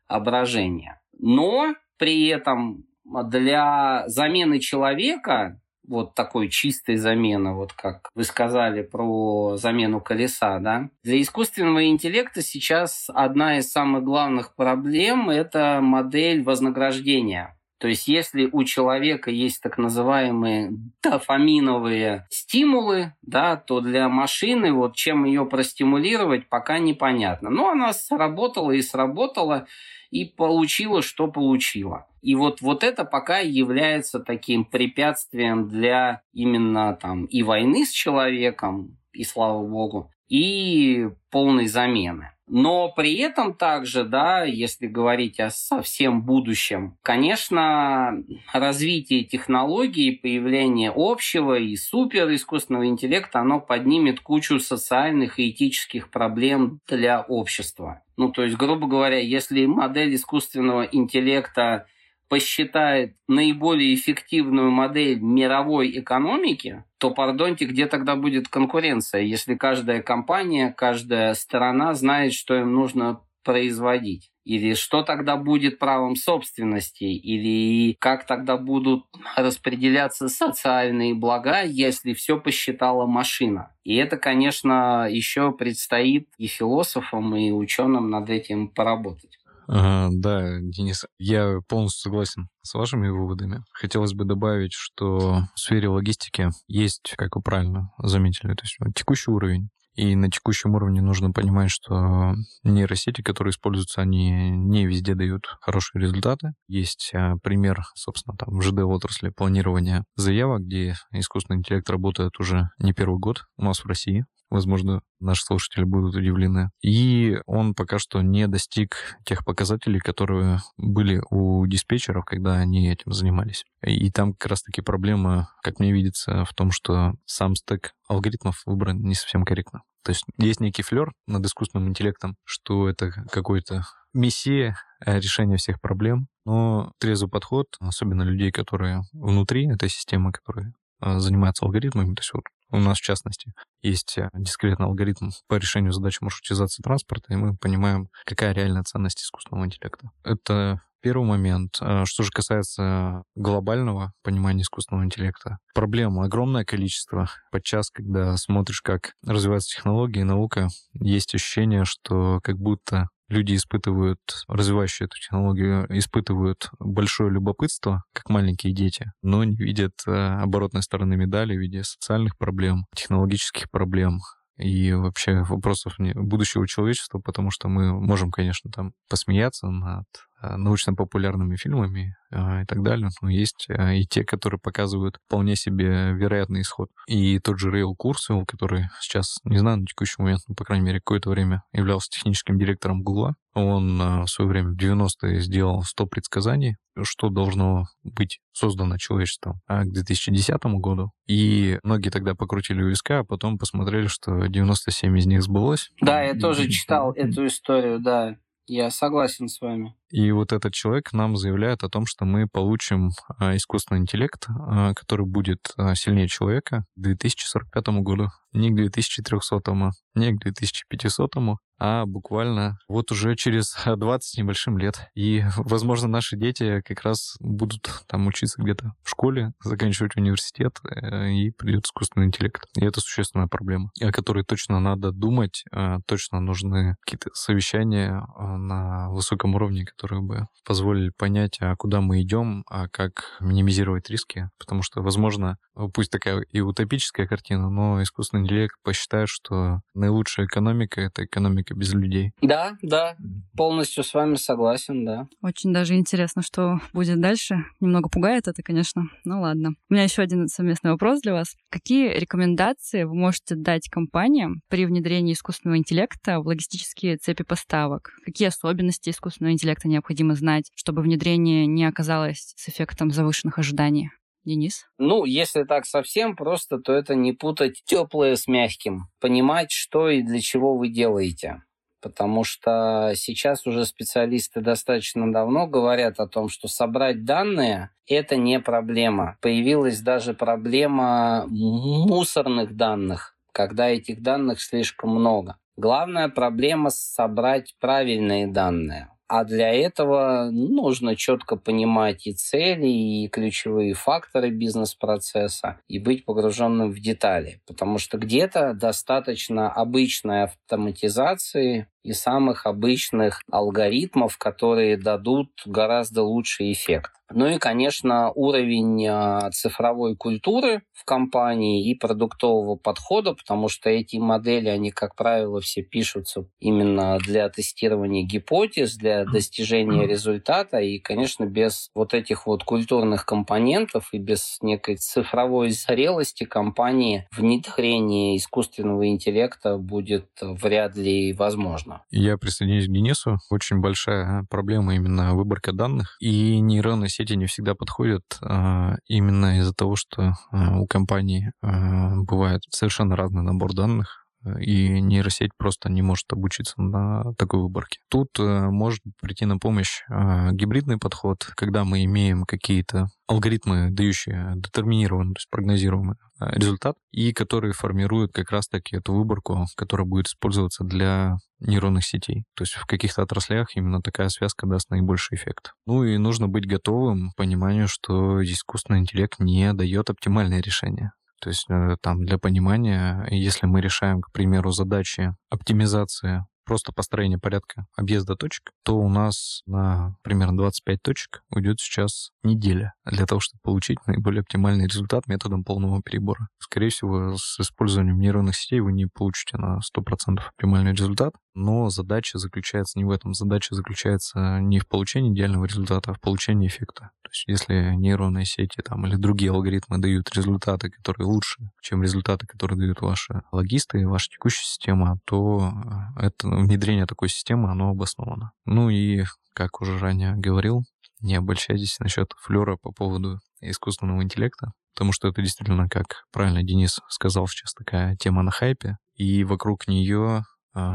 воображение. 0.09 1.01
Но 1.19 1.75
при 1.99 2.27
этом 2.29 2.85
для 3.05 4.05
замены 4.09 4.61
человека 4.61 5.61
вот 5.89 6.15
такой 6.15 6.49
чистой 6.49 6.97
замены, 6.97 7.55
вот 7.55 7.73
как 7.73 8.11
вы 8.15 8.25
сказали 8.25 8.83
про 8.83 9.57
замену 9.57 10.01
колеса, 10.01 10.59
да. 10.59 10.91
Для 11.03 11.21
искусственного 11.21 11.87
интеллекта 11.87 12.43
сейчас 12.43 13.11
одна 13.13 13.59
из 13.59 13.71
самых 13.71 14.05
главных 14.05 14.55
проблем– 14.55 15.31
это 15.31 15.81
модель 15.83 16.43
вознаграждения. 16.43 17.59
То 17.79 17.87
есть 17.87 18.09
если 18.09 18.49
у 18.51 18.65
человека 18.65 19.31
есть 19.31 19.63
так 19.63 19.79
называемые 19.79 20.73
дофаминовые 21.03 22.27
стимулы, 22.29 23.15
да, 23.23 23.57
то 23.57 23.81
для 23.81 24.09
машины 24.09 24.73
вот 24.73 24.97
чем 24.97 25.25
ее 25.25 25.47
простимулировать 25.47 26.49
пока 26.49 26.79
непонятно. 26.79 27.51
Но 27.51 27.71
она 27.71 27.93
сработала 27.93 28.73
и 28.73 28.83
сработала, 28.83 29.69
и 30.11 30.25
получила, 30.25 31.03
что 31.03 31.29
получила. 31.29 32.08
И 32.21 32.35
вот, 32.35 32.61
вот 32.61 32.85
это 32.85 33.05
пока 33.05 33.39
является 33.39 34.21
таким 34.21 34.65
препятствием 34.65 35.69
для 35.69 36.23
именно 36.33 36.95
там 36.95 37.25
и 37.27 37.43
войны 37.43 37.85
с 37.85 37.91
человеком, 37.91 38.99
и 39.13 39.25
слава 39.25 39.67
богу, 39.67 40.11
и 40.29 41.09
полной 41.31 41.67
замены. 41.67 42.33
Но 42.51 42.91
при 42.91 43.17
этом 43.17 43.55
также, 43.55 44.05
да, 44.05 44.43
если 44.45 44.87
говорить 44.87 45.39
о 45.39 45.51
совсем 45.51 46.23
будущем, 46.23 46.97
конечно, 47.03 48.23
развитие 48.53 49.25
технологий, 49.25 50.13
появление 50.13 50.91
общего 50.95 51.59
и 51.59 51.77
супер 51.77 52.33
искусственного 52.33 52.87
интеллекта, 52.87 53.41
оно 53.41 53.61
поднимет 53.61 54.21
кучу 54.21 54.61
социальных 54.61 55.39
и 55.39 55.51
этических 55.51 56.11
проблем 56.11 56.81
для 56.89 57.21
общества. 57.21 58.03
Ну, 58.17 58.33
то 58.33 58.43
есть, 58.43 58.57
грубо 58.57 58.87
говоря, 58.87 59.19
если 59.19 59.67
модель 59.67 60.15
искусственного 60.15 60.83
интеллекта 60.83 61.87
посчитает 62.29 63.17
наиболее 63.27 63.95
эффективную 63.95 64.71
модель 64.71 65.21
мировой 65.21 65.99
экономики, 65.99 66.85
то, 66.99 67.11
пардоньте, 67.11 67.65
где 67.65 67.87
тогда 67.87 68.17
будет 68.17 68.49
конкуренция, 68.49 69.23
если 69.23 69.55
каждая 69.55 70.03
компания, 70.03 70.75
каждая 70.77 71.35
сторона 71.35 71.95
знает, 71.95 72.33
что 72.33 72.55
им 72.55 72.73
нужно 72.73 73.21
производить? 73.45 74.31
Или 74.45 74.75
что 74.75 75.03
тогда 75.03 75.37
будет 75.37 75.79
правом 75.79 76.17
собственности? 76.17 77.05
Или 77.05 77.95
как 77.99 78.27
тогда 78.27 78.57
будут 78.57 79.05
распределяться 79.37 80.29
социальные 80.29 81.15
блага, 81.15 81.63
если 81.63 82.15
все 82.15 82.41
посчитала 82.41 83.07
машина? 83.07 83.75
И 83.85 83.97
это, 83.97 84.17
конечно, 84.17 85.07
еще 85.09 85.53
предстоит 85.53 86.29
и 86.39 86.47
философам, 86.47 87.37
и 87.37 87.51
ученым 87.51 88.11
над 88.11 88.31
этим 88.31 88.69
поработать. 88.69 89.39
А, 89.71 90.09
да, 90.11 90.61
Денис, 90.61 91.05
я 91.19 91.59
полностью 91.69 92.11
согласен 92.11 92.49
с 92.63 92.75
вашими 92.75 93.09
выводами. 93.09 93.63
Хотелось 93.73 94.15
бы 94.15 94.25
добавить, 94.25 94.73
что 94.73 95.43
в 95.55 95.61
сфере 95.61 95.89
логистики 95.89 96.51
есть, 96.69 97.15
как 97.17 97.37
вы 97.37 97.43
правильно 97.43 97.91
заметили, 98.03 98.55
то 98.55 98.65
есть 98.65 98.79
текущий 98.95 99.31
уровень. 99.31 99.69
И 99.95 100.15
на 100.15 100.31
текущем 100.31 100.77
уровне 100.77 101.03
нужно 101.03 101.33
понимать, 101.33 101.73
что 101.73 102.35
нейросети, 102.63 103.21
которые 103.21 103.51
используются, 103.51 104.01
они 104.01 104.51
не 104.53 104.87
везде 104.87 105.17
дают 105.17 105.47
хорошие 105.61 106.01
результаты. 106.01 106.53
Есть 106.69 107.11
а, 107.15 107.35
пример, 107.43 107.83
собственно, 107.97 108.37
там 108.37 108.57
в 108.57 108.63
ЖД-отрасли 108.63 109.31
планирования 109.31 110.05
заявок, 110.15 110.63
где 110.63 110.95
искусственный 111.11 111.59
интеллект 111.59 111.91
работает 111.91 112.39
уже 112.39 112.71
не 112.79 112.93
первый 112.93 113.19
год 113.19 113.43
у 113.57 113.65
нас 113.65 113.81
в 113.81 113.87
России. 113.87 114.25
Возможно, 114.51 115.03
наши 115.21 115.45
слушатели 115.45 115.85
будут 115.85 116.15
удивлены. 116.15 116.71
И 116.83 117.39
он 117.47 117.75
пока 117.75 117.99
что 117.99 118.23
не 118.23 118.47
достиг 118.49 119.19
тех 119.25 119.45
показателей, 119.45 120.01
которые 120.01 120.61
были 120.77 121.23
у 121.31 121.67
диспетчеров, 121.67 122.25
когда 122.25 122.55
они 122.55 122.91
этим 122.91 123.13
занимались. 123.13 123.65
И 123.83 124.11
там 124.11 124.33
как 124.35 124.51
раз-таки 124.51 124.81
проблема, 124.81 125.51
как 125.63 125.81
мне 125.81 125.93
видится, 125.93 126.45
в 126.45 126.55
том, 126.55 126.71
что 126.71 127.15
сам 127.27 127.55
стек 127.57 127.93
алгоритмов 128.09 128.63
выбран 128.65 129.01
не 129.01 129.15
совсем 129.15 129.45
корректно. 129.45 129.83
То 130.03 130.11
есть 130.11 130.25
есть 130.39 130.61
некий 130.61 130.83
флер 130.83 131.13
над 131.27 131.45
искусственным 131.45 131.89
интеллектом, 131.89 132.37
что 132.45 132.89
это 132.89 133.11
какой-то 133.31 133.85
мессия 134.15 134.77
э, 135.05 135.19
решения 135.19 135.57
всех 135.57 135.81
проблем, 135.81 136.29
Но 136.47 136.93
трезвый 136.99 137.31
подход, 137.31 137.67
особенно 137.79 138.23
людей, 138.23 138.51
которые 138.51 139.03
внутри 139.13 139.69
этой 139.69 139.91
системы, 139.91 140.33
которые 140.33 140.73
а, 141.01 141.21
занимаются 141.21 141.65
алгоритмами, 141.65 142.15
то 142.15 142.21
есть 142.21 142.33
вот 142.33 142.45
у 142.71 142.79
нас, 142.79 142.99
в 142.99 143.03
частности, 143.03 143.53
есть 143.83 144.19
э, 144.19 144.29
дискретный 144.35 144.87
алгоритм 144.87 145.31
по 145.47 145.55
решению 145.55 145.93
задач 145.93 146.21
маршрутизации 146.21 146.83
транспорта, 146.83 147.33
и 147.33 147.37
мы 147.37 147.57
понимаем, 147.57 148.09
какая 148.25 148.53
реальная 148.53 148.83
ценность 148.83 149.23
искусственного 149.23 149.67
интеллекта. 149.67 150.11
Это 150.25 150.83
первый 151.01 151.27
момент. 151.27 151.79
А 151.81 152.05
что 152.07 152.23
же 152.23 152.31
касается 152.31 153.23
глобального 153.35 154.13
понимания 154.23 154.63
искусственного 154.63 155.05
интеллекта, 155.05 155.59
проблем 155.75 156.19
огромное 156.21 156.65
количество. 156.65 157.31
Подчас, 157.51 157.91
когда 157.91 158.37
смотришь, 158.37 158.83
как 158.83 159.13
развиваются 159.25 159.77
технологии 159.77 160.21
и 160.21 160.25
наука, 160.25 160.69
есть 160.93 161.35
ощущение, 161.35 161.85
что 161.85 162.41
как 162.43 162.59
будто 162.59 163.09
люди 163.29 163.55
испытывают, 163.55 164.21
развивающие 164.49 165.07
эту 165.07 165.17
технологию, 165.17 165.87
испытывают 165.91 166.71
большое 166.79 167.31
любопытство, 167.31 168.03
как 168.13 168.29
маленькие 168.29 168.73
дети, 168.73 169.13
но 169.23 169.45
не 169.45 169.57
видят 169.57 169.93
э, 170.07 170.11
оборотной 170.11 170.83
стороны 170.83 171.17
медали 171.17 171.57
в 171.57 171.61
виде 171.61 171.85
социальных 171.85 172.37
проблем, 172.39 172.87
технологических 172.95 173.71
проблем, 173.71 174.21
и 174.59 174.93
вообще 174.93 175.43
вопросов 175.43 175.95
будущего 175.99 176.67
человечества, 176.67 177.21
потому 177.21 177.51
что 177.51 177.69
мы 177.69 177.93
можем, 177.93 178.31
конечно, 178.31 178.71
там 178.71 178.93
посмеяться 179.09 179.69
над 179.69 180.07
научно-популярными 180.43 181.57
фильмами 181.57 182.17
э, 182.31 182.63
и 182.63 182.67
так 182.67 182.83
далее. 182.83 183.09
Но 183.21 183.29
есть 183.29 183.67
э, 183.69 183.97
и 183.97 184.07
те, 184.07 184.25
которые 184.25 184.61
показывают 184.61 185.19
вполне 185.27 185.57
себе 185.57 186.13
вероятный 186.13 186.63
исход. 186.63 186.91
И 187.07 187.39
тот 187.39 187.59
же 187.59 187.71
Рейл 187.71 187.95
Курсвелл, 187.95 188.47
который 188.47 188.89
сейчас, 189.01 189.39
не 189.45 189.59
знаю, 189.59 189.79
на 189.79 189.87
текущий 189.87 190.23
момент, 190.23 190.43
но, 190.49 190.55
по 190.55 190.65
крайней 190.65 190.87
мере, 190.87 190.99
какое-то 190.99 191.31
время 191.31 191.63
являлся 191.73 192.11
техническим 192.11 192.59
директором 192.59 193.03
Гугла, 193.03 193.35
он 193.55 193.99
в 193.99 194.29
свое 194.29 194.49
время, 194.49 194.71
в 194.71 194.77
90-е, 194.77 195.41
сделал 195.41 195.83
100 195.83 196.07
предсказаний, 196.07 196.77
что 197.03 197.29
должно 197.29 197.87
быть 198.05 198.39
создано 198.53 198.99
человечеством 198.99 199.61
к 199.67 199.85
2010 199.85 200.65
году. 200.81 201.11
И 201.27 201.79
многие 201.83 202.11
тогда 202.11 202.35
покрутили 202.35 202.83
у 202.83 202.89
виска, 202.89 203.21
а 203.21 203.25
потом 203.25 203.59
посмотрели, 203.59 204.07
что 204.07 204.47
97 204.47 205.19
из 205.19 205.27
них 205.27 205.43
сбылось. 205.43 205.91
Да, 206.01 206.23
я 206.23 206.35
тоже 206.39 206.69
читал 206.69 207.13
эту 207.13 207.47
историю, 207.47 208.01
да. 208.01 208.37
Я 208.69 208.91
согласен 208.91 209.49
с 209.49 209.63
вами. 209.63 209.95
И 210.11 210.31
вот 210.31 210.53
этот 210.53 210.75
человек 210.75 211.15
нам 211.15 211.37
заявляет 211.37 211.85
о 211.85 211.89
том, 211.89 212.05
что 212.05 212.27
мы 212.27 212.47
получим 212.47 213.11
а, 213.39 213.57
искусственный 213.57 214.03
интеллект, 214.03 214.47
а, 214.49 214.93
который 214.93 215.25
будет 215.25 215.73
а, 215.79 215.95
сильнее 215.95 216.29
человека 216.29 216.85
к 216.95 217.01
2045 217.01 217.89
году. 218.03 218.29
Не 218.53 218.71
к 218.71 218.75
2300, 218.75 219.93
не 220.15 220.33
к 220.33 220.39
2500, 220.41 221.31
а 221.79 222.07
буквально 222.07 222.79
вот 222.89 223.11
уже 223.13 223.37
через 223.37 223.77
20 223.85 224.23
с 224.23 224.37
небольшим 224.37 224.79
лет. 224.79 225.09
И, 225.15 225.45
возможно, 225.57 226.09
наши 226.09 226.37
дети 226.37 226.81
как 226.83 227.03
раз 227.03 227.37
будут 227.41 227.89
там 228.07 228.27
учиться 228.27 228.61
где-то 228.63 228.93
в 229.03 229.11
школе, 229.11 229.53
заканчивать 229.63 230.17
университет, 230.17 230.79
э, 230.85 231.31
и 231.31 231.51
придет 231.51 231.87
искусственный 231.87 232.27
интеллект. 232.27 232.65
И 232.77 232.85
это 232.85 233.01
существенная 233.01 233.47
проблема, 233.47 233.91
о 234.01 234.13
которой 234.13 234.45
точно 234.45 234.81
надо 234.81 235.13
думать, 235.13 235.65
точно 236.07 236.41
нужны 236.41 236.97
какие-то 237.05 237.31
совещания 237.35 238.27
на 238.39 239.11
высоком 239.11 239.55
уровне, 239.55 239.85
которые 239.85 240.23
бы 240.23 240.47
позволили 240.65 241.11
понять, 241.17 241.59
а 241.61 241.75
куда 241.77 242.01
мы 242.01 242.23
идем, 242.23 242.65
а 242.69 242.89
как 242.89 243.37
минимизировать 243.41 244.11
риски. 244.11 244.51
Потому 244.59 244.83
что, 244.83 245.03
возможно, 245.03 245.59
пусть 245.95 246.11
такая 246.11 246.41
и 246.51 246.61
утопическая 246.61 247.27
картина, 247.27 247.71
но 247.71 248.03
искусственный 248.03 248.43
интеллект 248.45 248.77
посчитает, 248.83 249.29
что 249.29 249.81
наилучшая 249.95 250.47
экономика— 250.47 251.01
это 251.03 251.25
экономика 251.25 251.68
без 251.75 251.93
людей. 251.95 252.33
Да, 252.41 252.77
да, 252.83 253.17
полностью 253.57 254.05
с 254.05 254.15
вами 254.15 254.37
согласен, 254.37 255.05
да. 255.05 255.29
Очень 255.43 255.73
даже 255.73 255.95
интересно, 255.95 256.43
что 256.43 256.81
будет 256.93 257.21
дальше. 257.21 257.65
Немного 257.81 258.09
пугает 258.09 258.49
это, 258.49 258.63
конечно, 258.63 259.05
ну 259.25 259.41
ладно. 259.41 259.71
У 259.89 259.95
меня 259.95 260.05
еще 260.05 260.23
один 260.23 260.49
совместный 260.49 260.93
вопрос 260.93 261.21
для 261.21 261.33
вас. 261.33 261.57
Какие 261.71 262.13
рекомендации 262.19 263.05
вы 263.05 263.15
можете 263.15 263.55
дать 263.55 263.89
компаниям 263.89 264.63
при 264.69 264.87
внедрении 264.87 265.33
искусственного 265.33 265.79
интеллекта 265.79 266.41
в 266.41 266.47
логистические 266.47 267.17
цепи 267.17 267.45
поставок? 267.45 268.13
Какие 268.25 268.49
особенности 268.49 269.11
искусственного 269.11 269.53
интеллекта 269.53 269.89
необходимо 269.89 270.35
знать, 270.35 270.71
чтобы 270.75 271.03
внедрение 271.03 271.67
не 271.67 271.85
оказалось 271.85 272.55
с 272.57 272.69
эффектом 272.69 273.11
завышенных 273.11 273.59
ожиданий? 273.59 274.11
Денис? 274.49 274.87
Ну, 274.97 275.27
если 275.27 275.65
так 275.65 275.85
совсем 275.85 276.35
просто, 276.35 276.79
то 276.79 276.95
это 276.95 277.15
не 277.15 277.33
путать 277.33 277.83
теплое 277.85 278.35
с 278.35 278.49
мягким. 278.49 279.09
Понимать, 279.21 279.71
что 279.71 280.09
и 280.09 280.23
для 280.23 280.41
чего 280.41 280.75
вы 280.75 280.89
делаете. 280.89 281.63
Потому 282.01 282.45
что 282.45 283.13
сейчас 283.15 283.67
уже 283.67 283.85
специалисты 283.85 284.63
достаточно 284.63 285.31
давно 285.31 285.67
говорят 285.67 286.19
о 286.19 286.29
том, 286.29 286.49
что 286.49 286.67
собрать 286.67 287.25
данные– 287.25 287.91
это 288.07 288.37
не 288.37 288.59
проблема. 288.59 289.37
Появилась 289.43 290.01
даже 290.01 290.33
проблема 290.33 291.45
мусорных 291.49 292.75
данных, 292.75 293.37
когда 293.53 293.91
этих 293.91 294.23
данных 294.23 294.63
слишком 294.63 295.11
много. 295.11 295.59
Главная 295.77 296.29
проблема– 296.29 296.89
собрать 296.91 297.75
правильные 297.81 298.47
данные. 298.47 299.11
А 299.29 299.45
для 299.45 299.71
этого 299.75 300.49
нужно 300.51 301.15
четко 301.15 301.57
понимать 301.57 302.27
и 302.27 302.33
цели, 302.33 302.89
и 302.89 303.29
ключевые 303.29 303.93
факторы 303.93 304.51
бизнес-процесса, 304.51 305.81
и 305.87 305.99
быть 305.99 306.25
погруженным 306.25 306.91
в 306.91 306.99
детали. 306.99 307.61
Потому 307.67 307.99
что 307.99 308.17
где-то 308.17 308.73
достаточно 308.73 309.71
обычной 309.71 310.45
автоматизации 310.45 311.89
и 312.09 312.13
самых 312.13 312.67
обычных 312.67 313.41
алгоритмов, 313.51 314.39
которые 314.39 314.97
дадут 314.97 315.51
гораздо 315.67 316.23
лучший 316.23 316.73
эффект. 316.73 317.13
Ну 317.31 317.47
и, 317.47 317.59
конечно, 317.59 318.33
уровень 318.35 319.07
а, 319.07 319.51
цифровой 319.51 320.17
культуры 320.17 320.83
в 320.95 321.05
компании 321.05 321.87
и 321.87 321.95
продуктового 321.95 322.77
подхода, 322.77 323.35
потому 323.35 323.69
что 323.69 323.91
эти 323.91 324.17
модели, 324.17 324.69
они, 324.69 324.91
как 324.91 325.15
правило, 325.15 325.61
все 325.61 325.83
пишутся 325.83 326.47
именно 326.59 327.19
для 327.19 327.51
тестирования 327.51 328.25
гипотез, 328.25 328.97
для 328.97 329.27
достижения 329.27 330.07
результата. 330.07 330.79
И, 330.79 330.99
конечно, 330.99 331.45
без 331.45 331.91
вот 331.95 332.15
этих 332.15 332.47
вот 332.47 332.65
культурных 332.65 333.27
компонентов 333.27 334.09
и 334.13 334.19
без 334.19 334.57
некой 334.63 334.97
цифровой 334.97 335.71
зрелости 335.71 336.45
компании 336.45 337.29
внедрение 337.37 338.39
искусственного 338.39 339.07
интеллекта 339.07 339.77
будет 339.77 340.31
вряд 340.41 340.97
ли 340.97 341.35
возможно. 341.35 341.98
Я 342.11 342.37
присоединюсь 342.39 342.87
к 342.87 342.93
Денису. 342.93 343.39
Очень 343.51 343.81
большая 343.81 344.45
проблема 344.51 344.95
именно 344.95 345.35
выборка 345.35 345.73
данных. 345.73 346.17
И 346.21 346.61
нейронные 346.61 347.09
сети 347.09 347.37
не 347.37 347.47
всегда 347.47 347.75
подходят 347.75 348.25
а, 348.43 348.97
именно 349.07 349.59
из-за 349.59 349.75
того, 349.75 349.97
что 349.97 350.35
а, 350.51 350.79
у 350.79 350.87
компаний 350.87 351.51
а, 351.63 352.17
бывает 352.17 352.63
совершенно 352.71 353.17
разный 353.17 353.43
набор 353.43 353.75
данных, 353.75 354.28
и 354.59 355.01
нейросеть 355.01 355.51
просто 355.57 355.91
не 355.91 356.03
может 356.03 356.33
обучиться 356.33 356.81
на 356.81 357.35
такой 357.35 357.61
выборке. 357.61 357.99
Тут 358.09 358.39
э, 358.39 358.69
может 358.71 359.01
прийти 359.21 359.45
на 359.45 359.59
помощь 359.59 360.03
э, 360.11 360.51
гибридный 360.53 360.99
подход, 360.99 361.45
когда 361.57 361.85
мы 361.85 362.05
имеем 362.05 362.45
какие-то 362.45 363.09
алгоритмы, 363.27 363.91
дающие 363.91 364.55
детерминированный, 364.57 365.35
то 365.35 365.39
есть 365.39 365.51
прогнозируемый 365.51 366.17
э, 366.41 366.51
результат, 366.53 366.97
и 367.11 367.33
которые 367.33 367.73
формируют 367.73 368.33
как 368.33 368.51
раз-таки 368.51 368.97
эту 368.97 369.13
выборку, 369.13 369.67
которая 369.77 370.07
будет 370.07 370.29
использоваться 370.29 370.85
для 370.85 371.37
нейронных 371.61 372.05
сетей. 372.05 372.45
То 372.55 372.63
есть 372.63 372.75
в 372.75 372.87
каких-то 372.87 373.23
отраслях 373.23 373.77
именно 373.77 374.01
такая 374.01 374.29
связка 374.29 374.67
даст 374.67 374.91
наибольший 374.91 375.37
эффект. 375.37 375.73
Ну 375.87 376.05
и 376.05 376.17
нужно 376.17 376.49
быть 376.49 376.67
готовым 376.67 377.31
к 377.31 377.37
пониманию, 377.37 377.89
что 377.89 378.43
искусственный 378.43 379.01
интеллект 379.01 379.39
не 379.39 379.73
дает 379.73 380.11
оптимальное 380.11 380.63
решение. 380.63 381.13
То 381.41 381.51
есть 381.51 381.67
э, 381.71 381.97
там 382.01 382.25
для 382.25 382.39
понимания, 382.39 383.27
если 383.31 383.67
мы 383.67 383.81
решаем, 383.81 384.21
к 384.21 384.33
примеру, 384.33 384.71
задачи 384.71 385.35
оптимизации 385.51 386.45
просто 386.69 386.93
построение 386.93 387.39
порядка 387.39 387.87
объезда 387.97 388.37
точек, 388.37 388.73
то 388.85 388.99
у 388.99 389.09
нас 389.09 389.63
на 389.65 390.17
примерно 390.23 390.59
25 390.59 391.03
точек 391.03 391.43
уйдет 391.51 391.81
сейчас 391.81 392.31
неделя 392.43 392.93
для 393.07 393.25
того, 393.25 393.41
чтобы 393.41 393.61
получить 393.63 393.99
наиболее 394.07 394.43
оптимальный 394.43 394.85
результат 394.85 395.27
методом 395.29 395.65
полного 395.65 396.03
перебора. 396.03 396.49
Скорее 396.59 396.91
всего, 396.91 397.37
с 397.39 397.59
использованием 397.59 398.19
нейронных 398.19 398.55
сетей 398.55 398.81
вы 398.81 398.93
не 398.93 399.07
получите 399.07 399.57
на 399.57 399.79
100% 399.79 400.41
оптимальный 400.47 400.93
результат, 400.93 401.33
но 401.59 401.91
задача 401.91 402.39
заключается 402.39 402.99
не 402.99 403.05
в 403.05 403.11
этом. 403.11 403.35
Задача 403.35 403.75
заключается 403.75 404.61
не 404.61 404.79
в 404.79 404.87
получении 404.87 405.33
идеального 405.33 405.65
результата, 405.65 406.13
а 406.13 406.15
в 406.15 406.21
получении 406.21 406.69
эффекта. 406.69 407.11
То 407.23 407.31
есть 407.31 407.45
если 407.49 407.95
нейронные 407.97 408.45
сети 408.45 408.81
там, 408.83 409.05
или 409.07 409.17
другие 409.17 409.51
алгоритмы 409.51 409.99
дают 409.99 410.35
результаты, 410.35 410.89
которые 410.89 411.27
лучше, 411.27 411.71
чем 411.83 412.03
результаты, 412.03 412.47
которые 412.47 412.79
дают 412.79 413.01
ваши 413.01 413.43
логисты 413.51 414.01
и 414.01 414.05
ваша 414.05 414.29
текущая 414.31 414.65
система, 414.65 415.19
то 415.27 415.73
э, 416.17 416.27
это 416.27 416.49
внедрение 416.49 417.07
такой 417.07 417.29
системы, 417.29 417.71
оно 417.71 417.91
обосновано. 417.91 418.53
Ну 418.65 418.89
и, 418.89 419.25
как 419.53 419.81
уже 419.81 419.99
ранее 419.99 420.37
говорил, 420.37 420.85
не 421.21 421.35
обольщайтесь 421.35 421.99
насчет 421.99 422.33
флера 422.39 422.77
по 422.77 422.93
поводу 422.93 423.41
искусственного 423.61 424.23
интеллекта, 424.23 424.73
потому 424.95 425.13
что 425.13 425.27
это 425.29 425.43
действительно, 425.43 425.89
как 425.89 426.25
правильно 426.33 426.63
Денис 426.63 427.01
сказал, 427.09 427.49
сейчас 427.49 427.75
такая 427.75 428.17
тема 428.17 428.43
на 428.43 428.53
хайпе, 428.53 428.97
и 429.17 429.43
вокруг 429.43 429.89
нее 429.89 430.45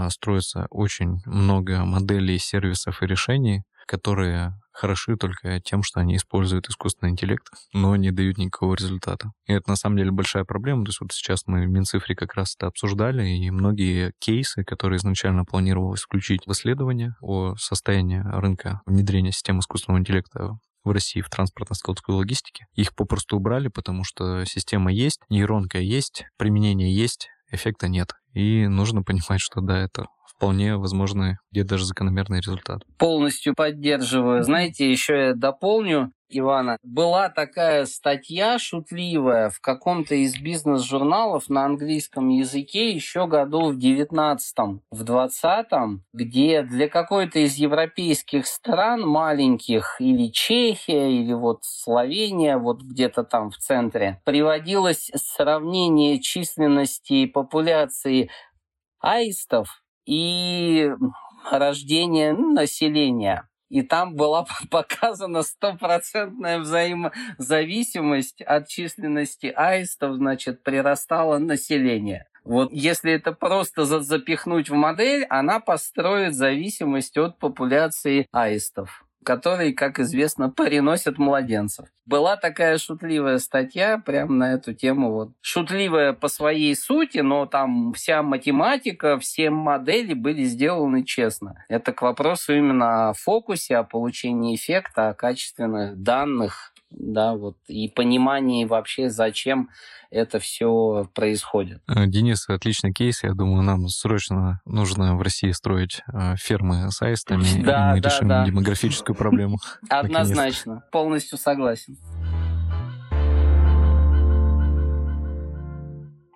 строится 0.09 0.67
очень 0.69 1.21
много 1.25 1.85
моделей, 1.85 2.37
сервисов 2.37 3.01
и 3.01 3.07
решений, 3.07 3.63
которые 3.85 4.53
хороши 4.71 5.17
только 5.17 5.59
тем, 5.59 5.83
что 5.83 5.99
они 5.99 6.15
используют 6.15 6.69
искусственный 6.69 7.11
интеллект, 7.11 7.47
но 7.73 7.95
не 7.95 8.11
дают 8.11 8.37
никакого 8.37 8.75
результата. 8.75 9.31
И 9.45 9.53
это 9.53 9.69
на 9.69 9.75
самом 9.75 9.97
деле 9.97 10.11
большая 10.11 10.45
проблема. 10.45 10.85
То 10.85 10.89
есть 10.89 11.01
вот 11.01 11.11
сейчас 11.11 11.43
мы 11.45 11.65
в 11.65 11.69
Минцифре 11.69 12.15
как 12.15 12.33
раз 12.33 12.55
это 12.55 12.67
обсуждали, 12.67 13.27
и 13.27 13.51
многие 13.51 14.13
кейсы, 14.19 14.63
которые 14.63 14.97
изначально 14.97 15.45
планировалось 15.45 16.01
включить 16.01 16.47
в 16.47 16.51
исследование 16.53 17.15
о 17.21 17.55
состоянии 17.57 18.21
рынка 18.23 18.81
внедрения 18.85 19.31
систем 19.31 19.59
искусственного 19.59 19.99
интеллекта 19.99 20.57
в 20.83 20.91
России 20.91 21.21
в 21.21 21.29
транспортно-складской 21.29 22.15
логистике. 22.15 22.65
Их 22.73 22.95
попросту 22.95 23.37
убрали, 23.37 23.67
потому 23.67 24.03
что 24.03 24.43
система 24.45 24.91
есть, 24.91 25.21
нейронка 25.29 25.79
есть, 25.79 26.25
применение 26.37 26.93
есть, 26.93 27.29
эффекта 27.53 27.87
нет. 27.87 28.13
И 28.33 28.67
нужно 28.67 29.03
понимать, 29.03 29.39
что 29.39 29.61
да, 29.61 29.77
это 29.79 30.05
вполне 30.43 30.75
возможный, 30.75 31.37
где 31.51 31.63
даже 31.63 31.85
закономерный 31.85 32.39
результат. 32.39 32.81
Полностью 32.97 33.55
поддерживаю. 33.55 34.43
Знаете, 34.43 34.91
еще 34.91 35.27
я 35.27 35.33
дополню. 35.33 36.11
Ивана. 36.35 36.77
Была 36.81 37.29
такая 37.29 37.85
статья 37.85 38.57
шутливая 38.57 39.51
в 39.51 39.59
каком-то 39.59 40.15
из 40.15 40.35
бизнес-журналов 40.35 41.47
на 41.47 41.63
английском 41.65 42.29
языке 42.29 42.89
еще 42.89 43.27
году 43.27 43.71
в 43.71 43.77
19-м, 43.77 44.81
в 44.89 45.03
20-м, 45.03 46.03
где 46.11 46.63
для 46.63 46.89
какой-то 46.89 47.37
из 47.37 47.53
европейских 47.57 48.47
стран 48.47 49.01
маленьких, 49.01 49.97
или 49.99 50.31
Чехия, 50.31 51.11
или 51.11 51.33
вот 51.33 51.59
Словения, 51.65 52.57
вот 52.57 52.81
где-то 52.81 53.23
там 53.23 53.51
в 53.51 53.57
центре, 53.57 54.19
приводилось 54.25 55.11
сравнение 55.15 56.19
численности 56.19 57.27
популяции 57.27 58.31
аистов 58.99 59.82
и 60.05 60.91
рождения 61.51 62.33
населения 62.33 63.47
и 63.73 63.81
там 63.81 64.15
была 64.15 64.45
показана 64.69 65.41
стопроцентная 65.41 66.59
взаимозависимость 66.59 68.41
от 68.43 68.67
численности 68.67 69.47
аистов, 69.47 70.17
значит, 70.17 70.61
прирастало 70.61 71.39
население. 71.39 72.27
Вот 72.43 72.71
если 72.71 73.13
это 73.13 73.31
просто 73.31 73.85
запихнуть 73.85 74.69
в 74.69 74.75
модель, 74.75 75.25
она 75.25 75.59
построит 75.59 76.35
зависимость 76.35 77.17
от 77.17 77.39
популяции 77.39 78.27
аистов 78.31 79.02
которые, 79.23 79.73
как 79.73 79.99
известно, 79.99 80.51
переносят 80.51 81.17
младенцев. 81.17 81.87
Была 82.05 82.35
такая 82.35 82.77
шутливая 82.77 83.39
статья 83.39 83.97
прямо 83.97 84.33
на 84.33 84.53
эту 84.53 84.73
тему. 84.73 85.11
Вот. 85.11 85.31
Шутливая 85.41 86.13
по 86.13 86.27
своей 86.27 86.75
сути, 86.75 87.19
но 87.19 87.45
там 87.45 87.93
вся 87.93 88.21
математика, 88.21 89.17
все 89.19 89.49
модели 89.49 90.13
были 90.13 90.43
сделаны 90.43 91.03
честно. 91.03 91.63
Это 91.69 91.93
к 91.93 92.01
вопросу 92.01 92.53
именно 92.53 93.09
о 93.09 93.13
фокусе, 93.13 93.77
о 93.77 93.83
получении 93.83 94.55
эффекта, 94.55 95.09
о 95.09 95.13
качественных 95.13 95.97
данных 96.01 96.72
да, 96.93 97.33
вот, 97.33 97.57
и 97.67 97.89
понимании 97.89 98.65
вообще, 98.65 99.09
зачем 99.09 99.69
это 100.13 100.39
все 100.39 101.09
происходит. 101.15 101.81
Э, 101.87 102.05
Денис, 102.05 102.47
отличный 102.47 102.93
кейс. 102.93 103.23
Я 103.23 103.33
думаю, 103.33 103.63
нам 103.63 103.87
срочно 103.87 104.61
нужно 104.65 105.15
в 105.15 105.21
России 105.21 105.51
строить 105.51 106.01
э, 106.13 106.35
фермы 106.37 106.91
с 106.91 107.01
аистами, 107.01 107.43
да, 107.63 107.91
и 107.91 107.95
мы 107.95 108.01
да, 108.01 108.09
решим 108.09 108.27
да. 108.27 108.45
демографическую 108.45 109.15
проблему. 109.15 109.57
Однозначно, 109.89 110.83
полностью 110.91 111.37
согласен. 111.37 111.97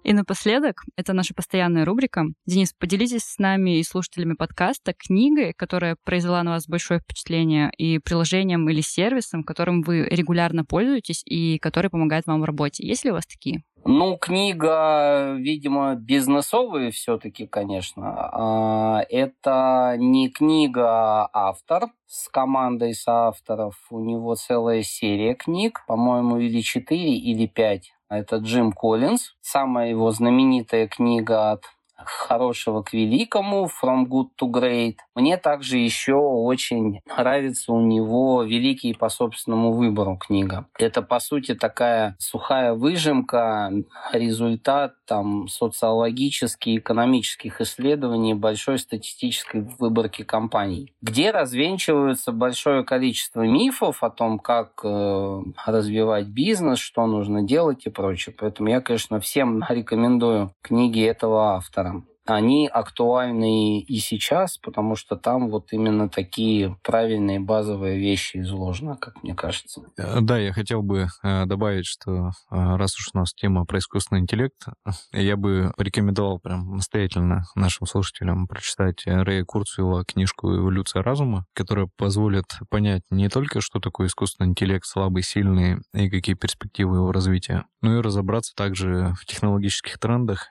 И 0.07 0.13
напоследок, 0.13 0.83
это 0.95 1.11
наша 1.11 1.33
постоянная 1.33 1.83
рубрика. 1.83 2.27
Денис, 2.45 2.71
поделитесь 2.71 3.23
с 3.23 3.39
нами 3.39 3.79
и 3.79 3.83
слушателями 3.83 4.35
подкаста 4.35 4.93
книгой, 4.93 5.51
которая 5.51 5.97
произвела 6.05 6.41
на 6.43 6.51
вас 6.51 6.65
большое 6.65 7.01
впечатление, 7.01 7.69
и 7.77 7.99
приложением 7.99 8.69
или 8.69 8.79
сервисом, 8.79 9.43
которым 9.43 9.81
вы 9.81 10.07
регулярно 10.07 10.63
пользуетесь 10.63 11.23
и 11.25 11.59
который 11.59 11.89
помогает 11.89 12.25
вам 12.25 12.39
в 12.39 12.45
работе. 12.45 12.87
Есть 12.87 13.03
ли 13.03 13.11
у 13.11 13.15
вас 13.15 13.25
такие? 13.25 13.63
Ну, 13.83 14.15
книга, 14.17 15.35
видимо, 15.37 15.95
бизнесовая 15.95 16.91
все-таки, 16.91 17.45
конечно. 17.45 18.29
А, 18.31 19.01
это 19.09 19.97
не 19.97 20.29
книга, 20.29 21.25
а 21.25 21.29
автор 21.33 21.87
с 22.05 22.29
командой 22.29 22.93
соавторов. 22.93 23.75
У 23.89 23.99
него 23.99 24.35
целая 24.35 24.83
серия 24.83 25.35
книг, 25.35 25.83
по-моему, 25.85 26.37
или 26.37 26.61
четыре, 26.61 27.17
или 27.17 27.45
пять 27.45 27.91
это 28.09 28.37
Джим 28.37 28.71
Коллинз. 28.71 29.35
Самая 29.41 29.89
его 29.89 30.11
знаменитая 30.11 30.87
книга 30.87 31.51
от 31.51 31.63
хорошего 31.97 32.83
к 32.83 32.93
великому, 32.93 33.65
From 33.67 34.05
Good 34.05 34.29
to 34.39 34.51
Great. 34.51 34.97
Мне 35.15 35.37
также 35.37 35.77
еще 35.77 36.13
очень 36.13 37.01
нравится 37.05 37.73
у 37.73 37.81
него 37.81 38.43
«Великий 38.43 38.93
по 38.93 39.09
собственному 39.09 39.73
выбору» 39.73 40.17
книга. 40.17 40.67
Это, 40.77 41.01
по 41.01 41.19
сути, 41.19 41.55
такая 41.55 42.15
сухая 42.19 42.73
выжимка, 42.73 43.71
результат 44.13 44.93
там, 45.07 45.47
социологических, 45.47 46.79
экономических 46.79 47.61
исследований 47.61 48.33
большой 48.33 48.77
статистической 48.77 49.61
выборки 49.79 50.23
компаний, 50.23 50.93
где 51.01 51.31
развенчиваются 51.31 52.31
большое 52.31 52.83
количество 52.83 53.41
мифов 53.41 54.03
о 54.03 54.09
том, 54.09 54.37
как 54.37 54.81
э, 54.83 55.41
развивать 55.65 56.27
бизнес, 56.27 56.79
что 56.79 57.07
нужно 57.07 57.41
делать 57.41 57.85
и 57.85 57.89
прочее. 57.89 58.35
Поэтому 58.37 58.69
я, 58.69 58.81
конечно, 58.81 59.19
всем 59.19 59.63
рекомендую 59.69 60.51
книги 60.61 61.03
этого 61.03 61.55
автора 61.55 62.03
они 62.27 62.67
актуальны 62.67 63.79
и 63.79 63.97
сейчас, 63.97 64.57
потому 64.57 64.95
что 64.95 65.15
там 65.15 65.49
вот 65.49 65.71
именно 65.71 66.09
такие 66.09 66.77
правильные 66.83 67.39
базовые 67.39 67.97
вещи 67.97 68.37
изложены, 68.37 68.95
как 68.97 69.23
мне 69.23 69.33
кажется. 69.33 69.81
Э, 69.97 70.19
да, 70.21 70.37
я 70.37 70.53
хотел 70.53 70.81
бы 70.81 71.07
э, 71.23 71.45
добавить, 71.45 71.85
что 71.85 72.31
э, 72.51 72.75
раз 72.75 72.97
уж 72.99 73.09
у 73.13 73.17
нас 73.17 73.33
тема 73.33 73.65
про 73.65 73.79
искусственный 73.79 74.21
интеллект, 74.21 74.65
я 75.13 75.37
бы 75.37 75.71
порекомендовал 75.77 76.39
прям 76.39 76.75
настоятельно 76.75 77.43
нашим 77.55 77.87
слушателям 77.87 78.47
прочитать 78.47 79.03
Рэя 79.05 79.43
Курцвилла 79.45 80.03
книжку 80.05 80.55
«Эволюция 80.55 81.03
разума», 81.03 81.45
которая 81.53 81.89
позволит 81.97 82.45
понять 82.69 83.03
не 83.09 83.29
только, 83.29 83.61
что 83.61 83.79
такое 83.79 84.07
искусственный 84.07 84.49
интеллект, 84.49 84.85
слабый, 84.85 85.23
сильный, 85.23 85.77
и 85.93 86.09
какие 86.09 86.35
перспективы 86.35 86.97
его 86.97 87.11
развития, 87.11 87.65
но 87.81 87.97
и 87.97 88.01
разобраться 88.01 88.53
также 88.55 89.13
в 89.19 89.25
технологических 89.25 89.99
трендах 89.99 90.47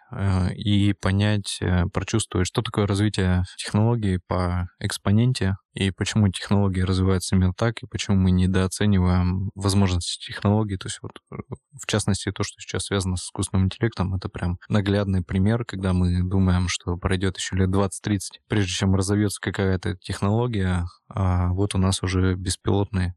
и 0.55 0.95
понять, 1.01 1.59
прочувствовать, 1.93 2.47
что 2.47 2.62
такое 2.62 2.87
развитие 2.87 3.45
технологий 3.57 4.21
по 4.27 4.69
экспоненте 4.79 5.57
и 5.75 5.91
почему 5.91 6.29
технологии 6.29 6.81
развиваются 6.81 7.37
именно 7.37 7.53
так, 7.53 7.83
и 7.83 7.87
почему 7.87 8.17
мы 8.17 8.31
недооцениваем 8.31 9.51
возможности 9.55 10.25
технологий. 10.27 10.79
То 10.79 10.87
есть 10.87 11.01
вот 11.03 11.12
э, 11.31 11.37
в 11.81 11.87
частности 11.87 12.33
то, 12.33 12.43
что 12.43 12.61
сейчас 12.61 12.85
связано 12.87 13.17
с 13.17 13.25
искусственным 13.25 13.67
интеллектом, 13.67 14.14
это 14.14 14.31
прям 14.31 14.59
наглядный 14.69 15.23
пример, 15.23 15.64
когда 15.67 15.93
мы 15.93 16.23
думаем, 16.23 16.69
что 16.69 16.97
пройдет 16.97 17.37
еще 17.37 17.57
лет 17.57 17.69
20-30, 17.69 18.19
прежде 18.49 18.71
чем 18.71 18.95
разовьется 18.95 19.39
какая-то 19.41 19.97
технология, 19.99 20.87
а 21.09 21.49
вот 21.53 21.75
у 21.75 21.79
нас 21.79 22.03
уже 22.03 22.35
беспилотный 22.35 23.12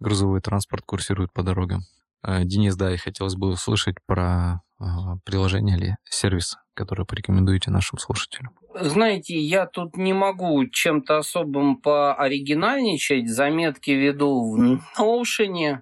грузовой 0.00 0.40
транспорт 0.40 0.84
курсирует 0.84 1.32
по 1.32 1.44
дорогам. 1.44 1.82
Э, 2.26 2.44
Денис, 2.44 2.74
да, 2.74 2.92
и 2.92 2.96
хотелось 2.96 3.36
бы 3.36 3.48
услышать 3.48 3.96
про 4.06 4.62
приложение 5.24 5.76
или 5.76 5.96
сервис 6.04 6.56
которые 6.74 7.06
порекомендуете 7.06 7.70
нашим 7.70 7.98
слушателям? 7.98 8.52
Знаете, 8.74 9.38
я 9.38 9.66
тут 9.66 9.96
не 9.96 10.12
могу 10.12 10.66
чем-то 10.66 11.18
особым 11.18 11.76
пооригинальничать. 11.76 13.30
Заметки 13.30 13.92
веду 13.92 14.52
в 14.52 14.80
Notion. 14.98 15.78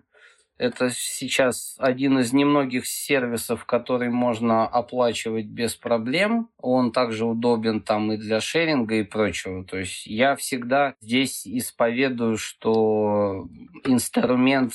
Это 0.58 0.90
сейчас 0.90 1.74
один 1.78 2.20
из 2.20 2.32
немногих 2.32 2.86
сервисов, 2.86 3.64
который 3.64 4.10
можно 4.10 4.64
оплачивать 4.64 5.46
без 5.46 5.74
проблем. 5.74 6.50
Он 6.58 6.92
также 6.92 7.24
удобен 7.24 7.80
там 7.80 8.12
и 8.12 8.16
для 8.16 8.40
шеринга 8.40 8.96
и 8.96 9.02
прочего. 9.02 9.64
То 9.64 9.78
есть 9.78 10.06
я 10.06 10.36
всегда 10.36 10.94
здесь 11.00 11.46
исповедую, 11.46 12.36
что 12.36 13.48
инструмент 13.84 14.74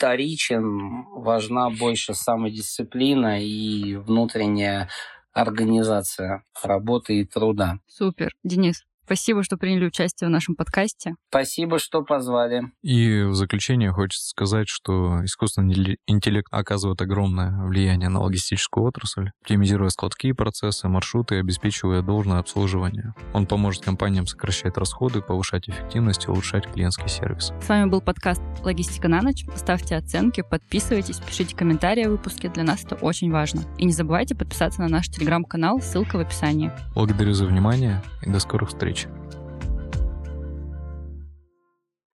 вторичен, 0.00 1.04
важна 1.12 1.68
больше 1.68 2.14
самодисциплина 2.14 3.38
и 3.38 3.96
внутренняя 3.96 4.88
организация 5.34 6.42
работы 6.62 7.20
и 7.20 7.26
труда. 7.26 7.80
Супер. 7.86 8.30
Денис, 8.42 8.86
Спасибо, 9.10 9.42
что 9.42 9.56
приняли 9.56 9.86
участие 9.86 10.28
в 10.28 10.30
нашем 10.30 10.54
подкасте. 10.54 11.16
Спасибо, 11.30 11.80
что 11.80 12.04
позвали. 12.04 12.70
И 12.80 13.22
в 13.22 13.34
заключение 13.34 13.90
хочется 13.90 14.28
сказать, 14.28 14.68
что 14.68 15.24
искусственный 15.24 15.98
интеллект 16.06 16.46
оказывает 16.52 17.02
огромное 17.02 17.66
влияние 17.66 18.08
на 18.08 18.20
логистическую 18.20 18.86
отрасль, 18.86 19.30
оптимизируя 19.42 19.88
складские 19.88 20.32
процессы, 20.32 20.86
маршруты 20.86 21.34
и 21.34 21.38
обеспечивая 21.38 22.02
должное 22.02 22.38
обслуживание. 22.38 23.12
Он 23.32 23.48
поможет 23.48 23.82
компаниям 23.82 24.28
сокращать 24.28 24.76
расходы, 24.76 25.22
повышать 25.22 25.68
эффективность 25.68 26.26
и 26.26 26.30
улучшать 26.30 26.72
клиентский 26.72 27.08
сервис. 27.08 27.52
С 27.60 27.68
вами 27.68 27.90
был 27.90 28.00
подкаст 28.00 28.42
«Логистика 28.62 29.08
на 29.08 29.22
ночь». 29.22 29.44
Ставьте 29.56 29.96
оценки, 29.96 30.44
подписывайтесь, 30.48 31.18
пишите 31.18 31.56
комментарии 31.56 32.04
о 32.04 32.10
выпуске. 32.10 32.48
Для 32.48 32.62
нас 32.62 32.84
это 32.84 32.94
очень 32.94 33.32
важно. 33.32 33.62
И 33.76 33.86
не 33.86 33.92
забывайте 33.92 34.36
подписаться 34.36 34.82
на 34.82 34.88
наш 34.88 35.08
телеграм-канал, 35.08 35.80
ссылка 35.80 36.16
в 36.16 36.20
описании. 36.20 36.70
Благодарю 36.94 37.32
за 37.32 37.46
внимание 37.46 38.00
и 38.22 38.30
до 38.30 38.38
скорых 38.38 38.68
встреч. 38.68 38.99
Much. 39.08 39.39